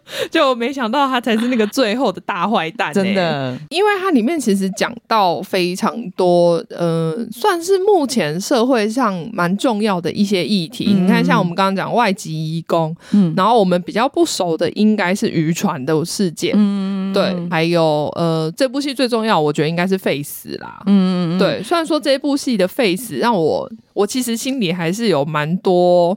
[0.31, 10.87] 就没想到他才是那个最后的大坏蛋，欸，真的，因为它里面其实讲到非常多，呃，算是目前社会上蛮重要的一些议题。
[10.89, 21.63] 嗯、你看，像我们刚刚讲外籍移工，嗯，然后我们比较不熟的应该是渔船的事件，嗯，对，还有呃，这部戏最重要，我觉得应该是废死啦，嗯嗯，对。
[21.63, 26.17] 虽然说这部戏的废死让我，我其实心里还是有蛮多，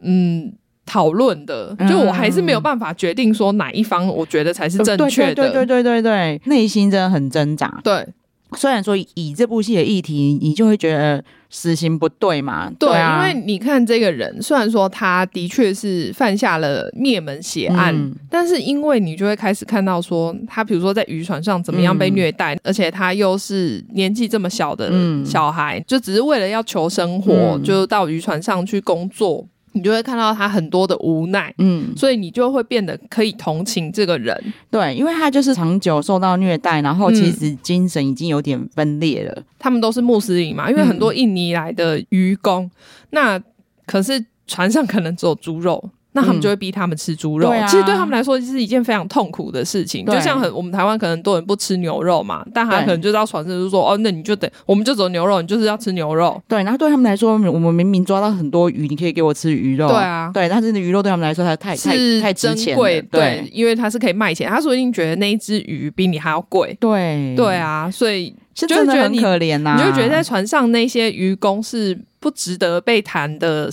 [0.00, 0.52] 嗯。
[0.88, 5.34] 讨论的，就我还是没有办法决定说哪一方，我觉得才是正确的。
[5.34, 7.78] 对对对对对，内心真的很挣扎。
[7.84, 8.06] 对，
[8.56, 12.72] 虽然说以这部戏的议题，你就会觉得死刑不对嘛？
[12.78, 24.90] 对啊，因为你看这个人，虽然说他的确是犯下了灭门血案，嗯，但是因为你就会开始看到说，他比如说在渔船上怎么样被虐待，嗯，而且他又是年纪这么小的
[25.22, 29.46] 小孩，嗯，就只是为了要求生活，嗯，就到渔船上去工作。
[29.72, 34.36] 你就会看到他很多的无奈，嗯，所以你就会变得可以同情这个人，
[34.70, 39.32] 对，因为他就是长久受到虐待，然后其实精神已经有点分裂了。
[39.36, 42.70] 嗯、他们都是穆斯林嘛，因为很多印尼来的渔工，
[43.10, 43.40] 那
[43.86, 45.90] 可是船上可能只有猪肉。
[46.18, 50.04] 那他们就会逼他们吃猪肉，其实对他们来说是一件非常痛苦的事情。
[50.04, 59.88] 就像很我们台湾可能很多人不吃牛肉嘛，但他可能就到船上就说：“哦，那你就得，我们就走牛肉，你就是要吃牛肉。”对，然后对他们来说，我们明明抓到很多鱼，你可以给我吃鱼肉。
[59.88, 64.48] 对啊，对，但是那鱼肉对他们来说，它太太太珍贵，对，因为它是可以卖钱。
[64.48, 66.76] 他说一定觉得那一只鱼比你还要贵。
[66.80, 73.70] 对，对啊，所以就觉得很可怜呐，你就会觉得在船上那些渔工是不值得被谈的，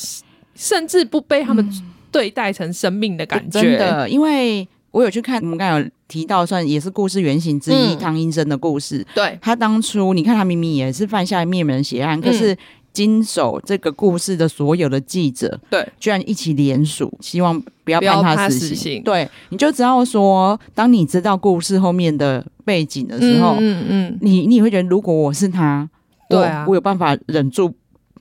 [0.56, 1.68] 甚至不被他们。
[2.16, 9.06] 嗯对待成生命的感觉，真的，因为我有去看，我们刚刚有提到，算也是故事原型之一，汤医生的故事。
[9.14, 12.58] 对，他当初，你看他明明也是犯下灭门血案，可是
[12.94, 19.04] 经手这个故事的所有的记者，对，居然一起联署，希望不要判他死刑。
[19.04, 25.90] 对，你就知道说，当你知道故事后面的背景的时候，嗯嗯，你你也会觉得，如果我是他，
[26.30, 27.74] 对啊，我有办法忍住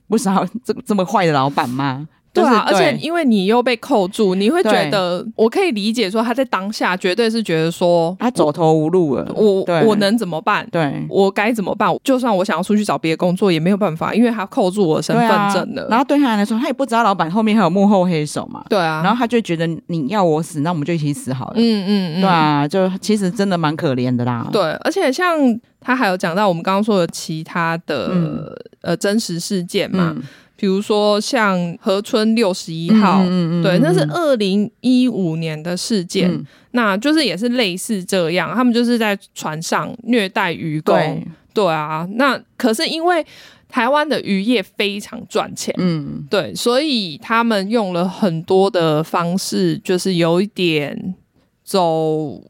[0.09, 2.09] 不杀这这么坏的老板吗？
[2.35, 10.67] 对啊，就是、对而且因为你又被扣住，你会觉得我可以理解说他在当下绝对是觉得说他走投无路了，我我能怎么办？
[10.71, 11.95] 对，我该怎么办？
[12.03, 15.87] 就算我想要出去找别的工作也没有办法，因为他扣住我的身份证了、啊。
[15.89, 18.63] 然后对他来说，他也不知道老板后面还有幕后黑手嘛。
[18.69, 21.53] 对啊，然后他就觉得你要我死，那我们就一起死好了。
[21.55, 24.47] 嗯嗯嗯，对啊，就其实真的蛮可怜的啦。
[24.51, 25.37] 对，而且像
[25.79, 28.43] 他还有讲到我们刚刚说的其他的、嗯、
[28.81, 30.13] 呃真实事件嘛。
[30.15, 30.23] 嗯
[30.55, 43.25] 比如说像河村六十一号，嗯嗯嗯、对，那是二零一五年的事件，嗯，那就是也是类似这样，他们就是在船上虐待渔工，对，对啊，那可是因为
[43.67, 51.15] 台湾的渔业非常赚钱，嗯，对，所以他们用了很多的方式，就是有一点
[51.63, 52.41] 走。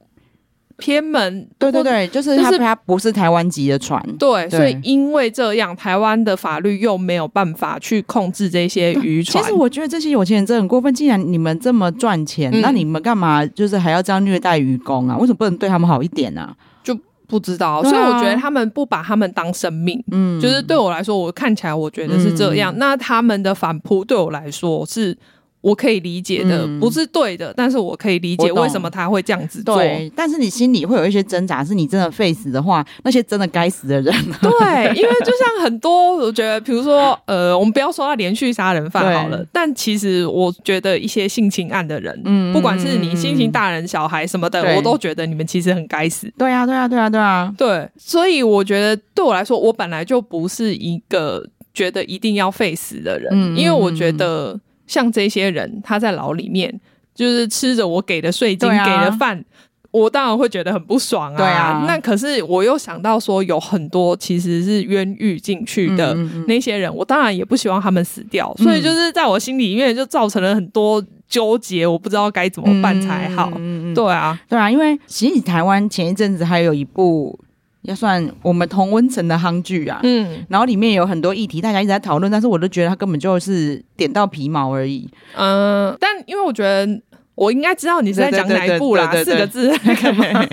[0.77, 9.41] 偏门，对对对，就是他他不是台湾籍的船，对，对，所以因为这样，台湾的法律又没有办法去控制这些渔船。
[9.43, 15.17] 其实我觉得这些有钱人真的很过分，既然你们这么赚钱，嗯，那你们干嘛就是还要这样虐待渔工啊？
[15.17, 16.41] 为什么不能对他们好一点呢？
[16.41, 16.55] 啊？
[16.83, 16.97] 就
[17.27, 22.73] 不知道，所以我觉得他们不把他们当生命，嗯，就是对我来说，我看起来我觉得是这样。
[22.75, 25.17] 嗯，那他们的反扑对我来说是。
[25.65, 29.77] 我可以理解的，嗯，不是对的，但是我可以理解为什么他会这样子做。
[29.77, 34.13] 对，但是你心里会有一些挣扎，是你真的废死的话，那些真的该死的人。
[34.39, 46.31] 对，因为就像很多，我觉得，比如说，呃，我们不要说他连续杀人犯好了，但其实我觉得一些性侵案的人，嗯，不管是你性侵大人、小孩什么的，我都觉得你们其实很该死。
[46.37, 47.89] 对啊，对啊，对啊，对啊，对。
[47.97, 51.43] 所以我觉得对我来说，我本来就不是一个
[51.73, 54.59] 觉得一定要废死的人，嗯，因为我觉得。
[54.87, 56.79] 像这些人，他在牢里面
[57.13, 59.43] 就是吃着我给的税金、啊、给的饭，
[59.91, 61.37] 我当然会觉得很不爽啊。
[61.37, 66.13] 对啊，那可是我又想到说，有很多其实是冤狱进去的
[66.47, 68.53] 那些人，嗯嗯嗯，我当然也不希望他们死掉。
[68.57, 73.51] 所以就是在我心里面就造成了很多纠结，我不知道该怎么办才好。
[73.95, 77.39] 对啊，对啊，因为其实台湾前一阵子还有一部。
[77.85, 85.09] 要算我们同温层的夯剧啊，嗯，然后里面有很多议题，大家一直在讨论，但是我都觉得他根本就是点到皮毛而已。
[85.35, 86.87] 嗯，但因为我觉得
[87.35, 90.25] 我应该知道你是在讲哪一部啦，四个字那个嘛。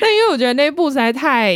[0.00, 1.54] 但因为我觉得那一部实在太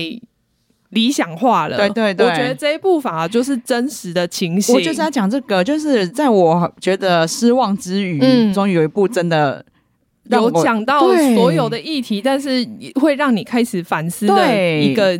[0.91, 4.75] 理想化了，对对对，我觉得这一部反而就是真实的情形。
[4.75, 9.65] 我就是要讲这个，就是在我觉得失望之余，嗯，终于有一部真的。
[10.31, 11.01] 有讲到
[11.35, 12.67] 所有的议题，但是
[13.01, 15.19] 会让你开始反思的一个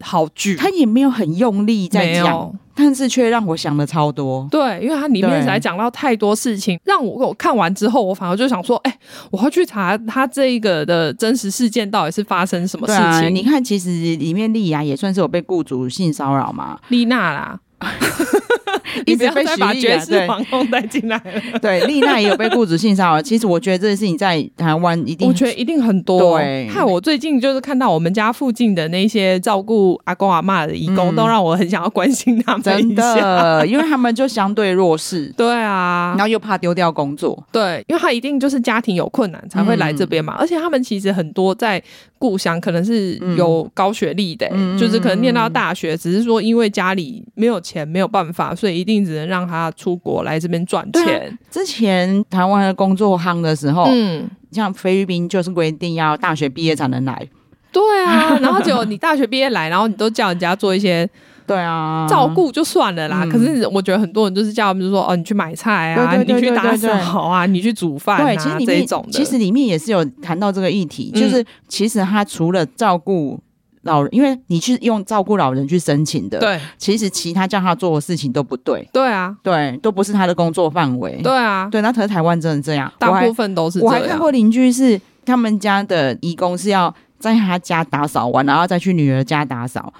[0.00, 0.56] 好剧。
[0.56, 4.48] 他也没有很用力在讲，但是却让我想的超多。
[4.50, 8.98] 对，因为它里面才讲到太多事情，让我我看完之后，我反而就想说，哎、欸，
[9.30, 13.02] 我要去查他这一个的真实事件到底是发生什么事情。
[13.02, 17.60] 啊、你看，其实里面丽雅也算是有被雇主性骚扰嘛，丽娜啦。
[19.06, 21.42] 一直被把爵士皇后带进来了。
[21.60, 23.22] 对，丽娜也有被雇主性骚扰。
[23.22, 26.38] 其实我觉得这件事情在台湾一定，我觉得一定很多。
[26.38, 32.62] 对，害我最近就是看到我们家附近的那些照顾阿公阿嬷的义工，嗯，都让我很想要关心他们。
[32.62, 35.32] 真的，因为他们就相对弱势。
[35.36, 37.42] 对啊，然后又怕丢掉工作。
[37.52, 40.38] 对，因为他一定就是家庭有困难才会来这边嘛，嗯。
[40.40, 41.82] 而且他们其实很多在
[42.18, 48.54] 故乡可能是有高学历的，欸嗯，就是可能念到大学，只是说因为家里没有钱，没有办法。
[48.54, 51.38] 所以一定只能让他出国来这边赚钱。
[51.50, 57.28] 之前台湾的工作夯的时候，嗯，像菲律宾就是规定要大学毕业才能来。
[57.72, 61.08] 对啊， 然后结果你大学毕业来，然后你都叫人家做一些，
[61.46, 63.24] 对啊，照顾就算了啦。
[63.30, 69.06] 可是我觉得很多人就是叫他们，就说哦，你去买菜啊，你去打扫啊，你去煮饭啊，对，其实这种。
[69.12, 73.38] 其实里面也是有谈到这个议题，就是其实他除了照顾。
[73.82, 83.80] 老人，因为你去用照顾老人去申请的，对，其实其他叫他做的事情都不对，对啊，对，都不是他的工作范围，对啊，对，那可是台湾真的这样，大部分都是。
[83.80, 89.92] 我还看过邻居是他们家的义工是要在他家打扫完，然后再去女儿家打扫。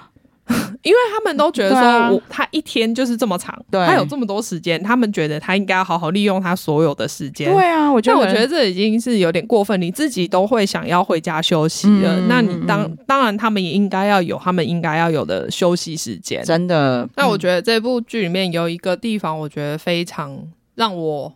[0.83, 7.53] 因为他们都觉得说，我他一天就是这么长，对，他有这么多时间，他们觉得他应该要好好利用他所有的时间。
[7.53, 16.43] 对啊，我觉得我觉得这已经是有点过分，你自己都会想要回家休息了，嗯、那你当当然他们也应该要有他们应该要有的休息时间。
[16.43, 20.35] 真的，那我觉得这部剧里面有一个地方，我觉得非常
[20.75, 21.31] 让我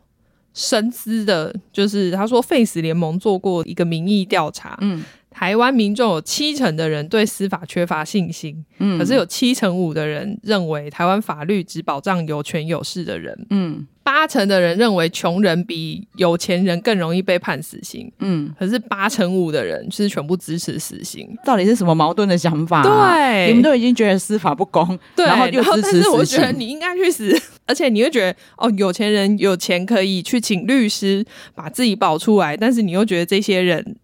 [0.54, 5.04] 深思的，就是他说，Face 联盟做过一个民意调查，嗯。
[5.38, 22.82] 台湾民众有七成的人对司法缺乏信心，嗯，可是有七成五的人认为台湾法律只保障有权有势的人，嗯，八成的人认为穷人比有钱人更容易被判死刑，嗯，可是八成五的人是全部支持死刑，到底是什么矛盾的想法？
[22.82, 33.98] 对，你们都已经觉得司法不公，对，然后又支持死刑，但是我觉得你应该去死， 而且你会觉得哦，有钱人有钱可以去请律师把自己保出来，但是你又觉得这些人。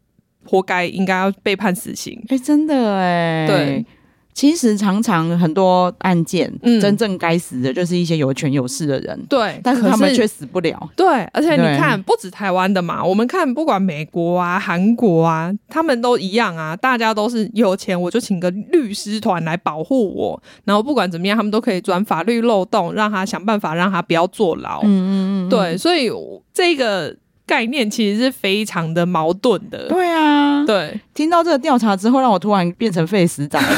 [0.45, 2.19] 活该，应该要被判死刑。
[2.29, 3.47] 哎、欸，真的哎。
[3.47, 3.85] 对，
[4.33, 9.25] 其实常常很多案件，嗯，真正该死的就是一些有权有势的人。
[9.27, 10.89] 对，但是他们却死不了。
[10.95, 16.75] 对，而且你看，不止台湾的嘛，我们看不管美国啊、韩国啊，他们都一样啊。
[16.75, 24.79] 大家都是有钱，我就请个律师团来保护我，然后不管怎么样，他们都可以钻法律漏洞，让他想办法让他不要坐牢。
[24.83, 25.11] 嗯嗯
[25.47, 25.49] 嗯。
[25.49, 26.09] 对，所以
[26.53, 27.15] 这个。
[27.47, 29.89] 概念其实是非常的矛盾的。
[29.89, 30.30] 对啊，
[30.65, 33.67] 对，听到这个调查之后，让我突然变成废死仔了。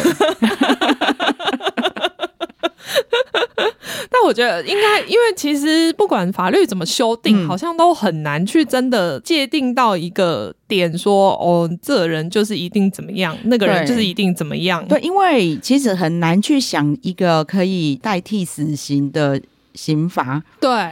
[4.10, 14.88] 但我觉得应该，因为其实不管法律怎么修订，嗯、好像都很难去真的界定到一个点说，说哦，这个人就是一定怎么样，那个人就是一定怎么样。
[14.88, 19.42] 对，因为其实很难去想一个可以代替死刑的
[19.74, 20.44] 刑罚。
[20.60, 20.92] 对。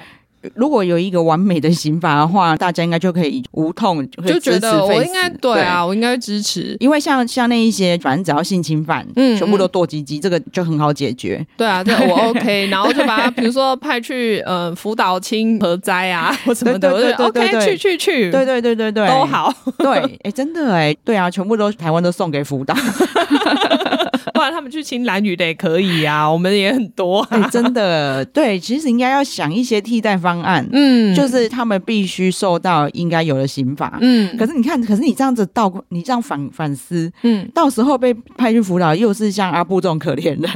[0.55, 11.45] 如果有一个完美的刑罚的话，大家应该就可以无痛就觉得我应该对啊，我应该支持，因为像像那一些，反正只要性侵犯，嗯，全部都剁鸡鸡，这个就很好解决。
[11.55, 19.53] 对啊，对，我 OK， 然后就把他比如说派去呃辅导亲和灾啊 或什么的，对对对去去去，对对对对对，都好。
[19.77, 22.75] 对，哎，真的哎，对啊，全部都台湾都送给辅导。
[24.41, 27.49] 不然他们去亲蓝雨的也可以啊，我们也很多、啊欸。
[27.51, 30.67] 真的，对，其实应该要想一些替代方案。
[30.71, 33.99] 嗯，就是他们必须受到应该有的刑罚。
[34.01, 40.49] 嗯，可是你看，可是你这样子倒，你这样反反思，嗯，到时候被派去辅导，又是像阿布这种可怜人。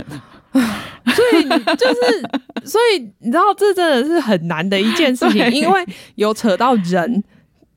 [0.51, 1.43] 所以
[1.75, 7.23] 就是， 所以你知道，这真的是很难的一件事情， 因为有扯到人。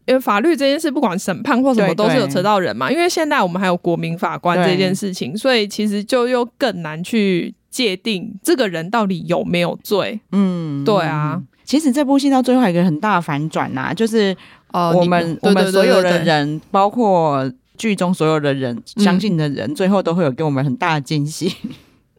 [0.09, 2.91] 因为法律这件事，不管审判或什么，都是有扯到人嘛。
[2.91, 10.19] 因为现在我们还有国民法官这件事情，所以其实就又更难去界定这个人到底有没有罪。
[10.33, 11.43] 嗯，对啊。
[11.63, 14.35] 其实这部戏到最后还有一个很大的反转呐、啊，就是
[14.73, 21.55] 呃，我们我们所有的人，包括剧中所有的人，相信的人，最后都会有给我们很大的惊喜。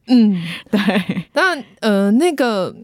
[0.06, 0.80] 嗯， 对。
[1.34, 2.76] 但呃，那个。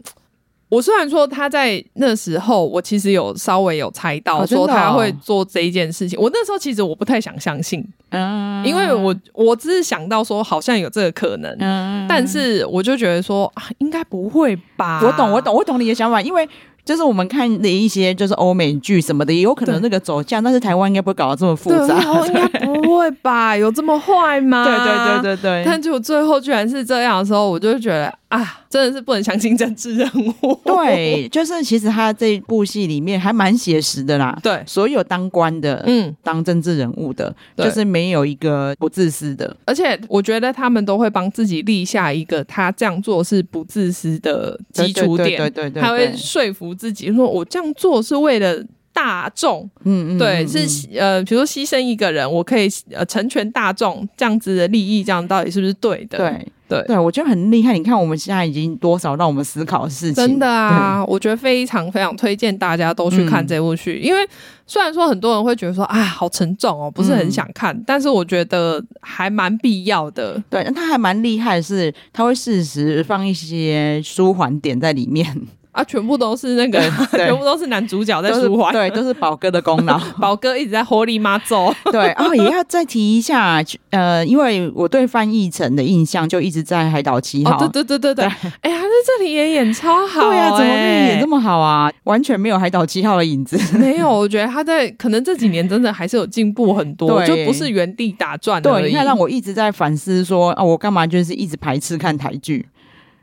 [0.68, 6.18] 我虽然说他在那时候，我其实有稍微有猜到说他会做这一件事情。
[6.20, 15.00] 我那时候其实我不太想相信，嗯，因为我我只是想到说好像有这个可能，嗯，但是我就觉得说啊，应该不会吧？
[15.04, 16.48] 我懂，我懂，我懂你的想法，因为。
[16.86, 22.00] 就是我们看的一些就是欧美剧什么的，也有可能那个走向，但是台湾应该不会搞得这么复杂。
[22.00, 23.56] 对，应该不会吧？
[23.56, 24.62] 有这么坏吗？
[24.64, 25.64] 对对对对对。
[25.66, 30.60] 但就最后居然是这样的时候，我就觉得啊，真的是不能相信政治人物。
[30.64, 34.38] 对，就是其实他这部戏里面还蛮写实的啦。
[34.42, 39.56] 对，所有当官的，嗯，当政治人物的，就是没有一个不自私的。
[39.64, 45.38] 而且我觉得他们都会帮自己立下一个他这样做是不自私的基础点。
[45.38, 46.66] 对对对对，他会说服。
[46.76, 48.62] 自己说，我这样做是为了
[48.96, 56.16] 大众，嗯嗯，对，是呃，比如说牺牲一个人，我可以呃成全大众，这样子的利益，这样到底是不是对的？
[56.16, 57.74] 对对对，我觉得很厉害。
[57.74, 61.04] 你看我们现在已经多少让我们思考的事情，真的啊！
[61.06, 64.26] 我觉得非常非常推荐大家都去看这部剧，嗯，因为
[64.66, 70.42] 虽然说很多人会觉得说啊，好沉重哦，不是很想看，嗯，但是我觉得还蛮必要的。
[70.48, 75.42] 对，那他还蛮厉害的是，他会适时放一些舒缓点在里面。
[75.76, 76.80] 啊，全部都是那个，
[77.12, 79.98] 全部都是男主角在舒缓，对，都是宝哥的功劳。
[80.18, 82.10] 宝哥一直在活力妈咒， 对。
[82.12, 88.24] 哦，也要再提一下，呃，因为我对范逸臣的印象就一直在《海岛七号》哦，对对对对对。
[88.62, 91.92] 哎呀，他在这里也演超好，对啊，怎么可以演这么好啊？
[92.04, 93.58] 完全没有《海岛七号》的影子。
[93.76, 98.62] 没有，我觉得他在可能这几年真的还是有进步很多，就不是原地打转。
[98.62, 102.66] 对，你看，让我一直在反思说，啊，我干嘛就是一直排斥看台剧？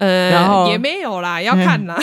[0.04, 1.98] 呃，然后也没有啦，要看啦。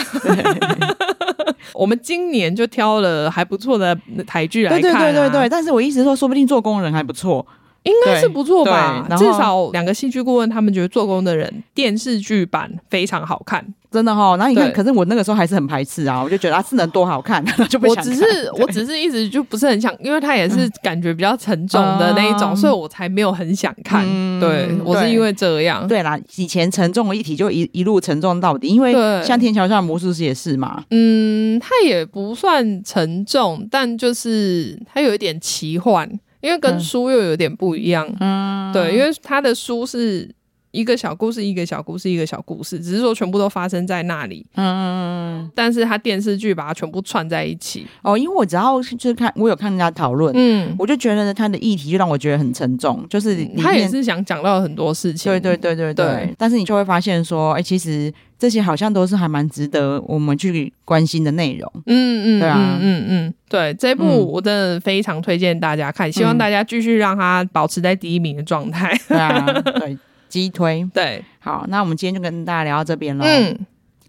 [1.73, 3.95] 我们今年就挑了还不错的
[4.25, 5.49] 台剧来看，对对对对对。
[5.49, 7.45] 但是我一直说，说不定做工人还不错，
[7.83, 9.07] 应该是不错吧？
[9.17, 13.65] 至少两个戏剧顾问他们觉得做工的人电视剧版非常好看。
[13.91, 17.97] 真的哈、哦，然后你看，可是我那个时候还是很排斥啊，我就觉得它是能多好看， 就不想。
[17.97, 18.23] 我只是
[18.53, 24.05] 我只是一直就不是很想，因为它也是感觉比较沉重的那一种，嗯、所以我才没有很想看。
[24.07, 25.85] 嗯、对，我是因为这样。
[25.89, 28.93] 对啦，以前沉重的议题就一一路沉重到底，因为
[29.25, 30.81] 像《天桥上的魔术师》也是嘛。
[30.91, 36.09] 嗯，它也不算沉重，但就是它有一点奇幻。
[36.41, 38.07] 因为跟书又有点不一样。
[38.19, 40.29] 嗯，对，因为他的书是。
[40.71, 44.45] 一个小故事，一个小故事，一个小故事，只是说全部都发生在那里。
[44.55, 45.51] 嗯嗯嗯。
[45.53, 47.85] 但是他电视剧把它全部串在一起。
[48.01, 55.31] 哦，因为我只要就是看，我有看人家讨论，嗯，我就觉得他的议题就让我觉得很沉重，就是他也是想讲到很多事情。
[55.31, 56.05] 对对对对对。
[56.05, 61.71] 对但是你就会发现说，哎、欸，其实这些好像都是还蛮值得我们去关心的内容。
[61.85, 62.39] 嗯嗯。
[62.39, 62.77] 对啊。
[62.79, 63.33] 嗯嗯。
[63.49, 68.97] 对，这部我真的非常推荐大家看，嗯、希望大家继续让它保持在第一名的状态。
[69.09, 69.45] 对啊。
[69.79, 69.97] 对。
[70.31, 73.25] 鸡推对，好，那我们今天就跟大家聊到这边了。
[73.25, 73.59] 嗯，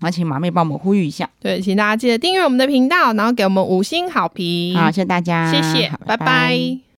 [0.00, 4.76] 那请马妹帮我们呼吁一下，对，请大家记得订阅我们的频道，然后给我们五星好评。
[4.76, 6.16] 好，谢谢大家，谢谢，拜拜。
[6.16, 6.82] 拜拜。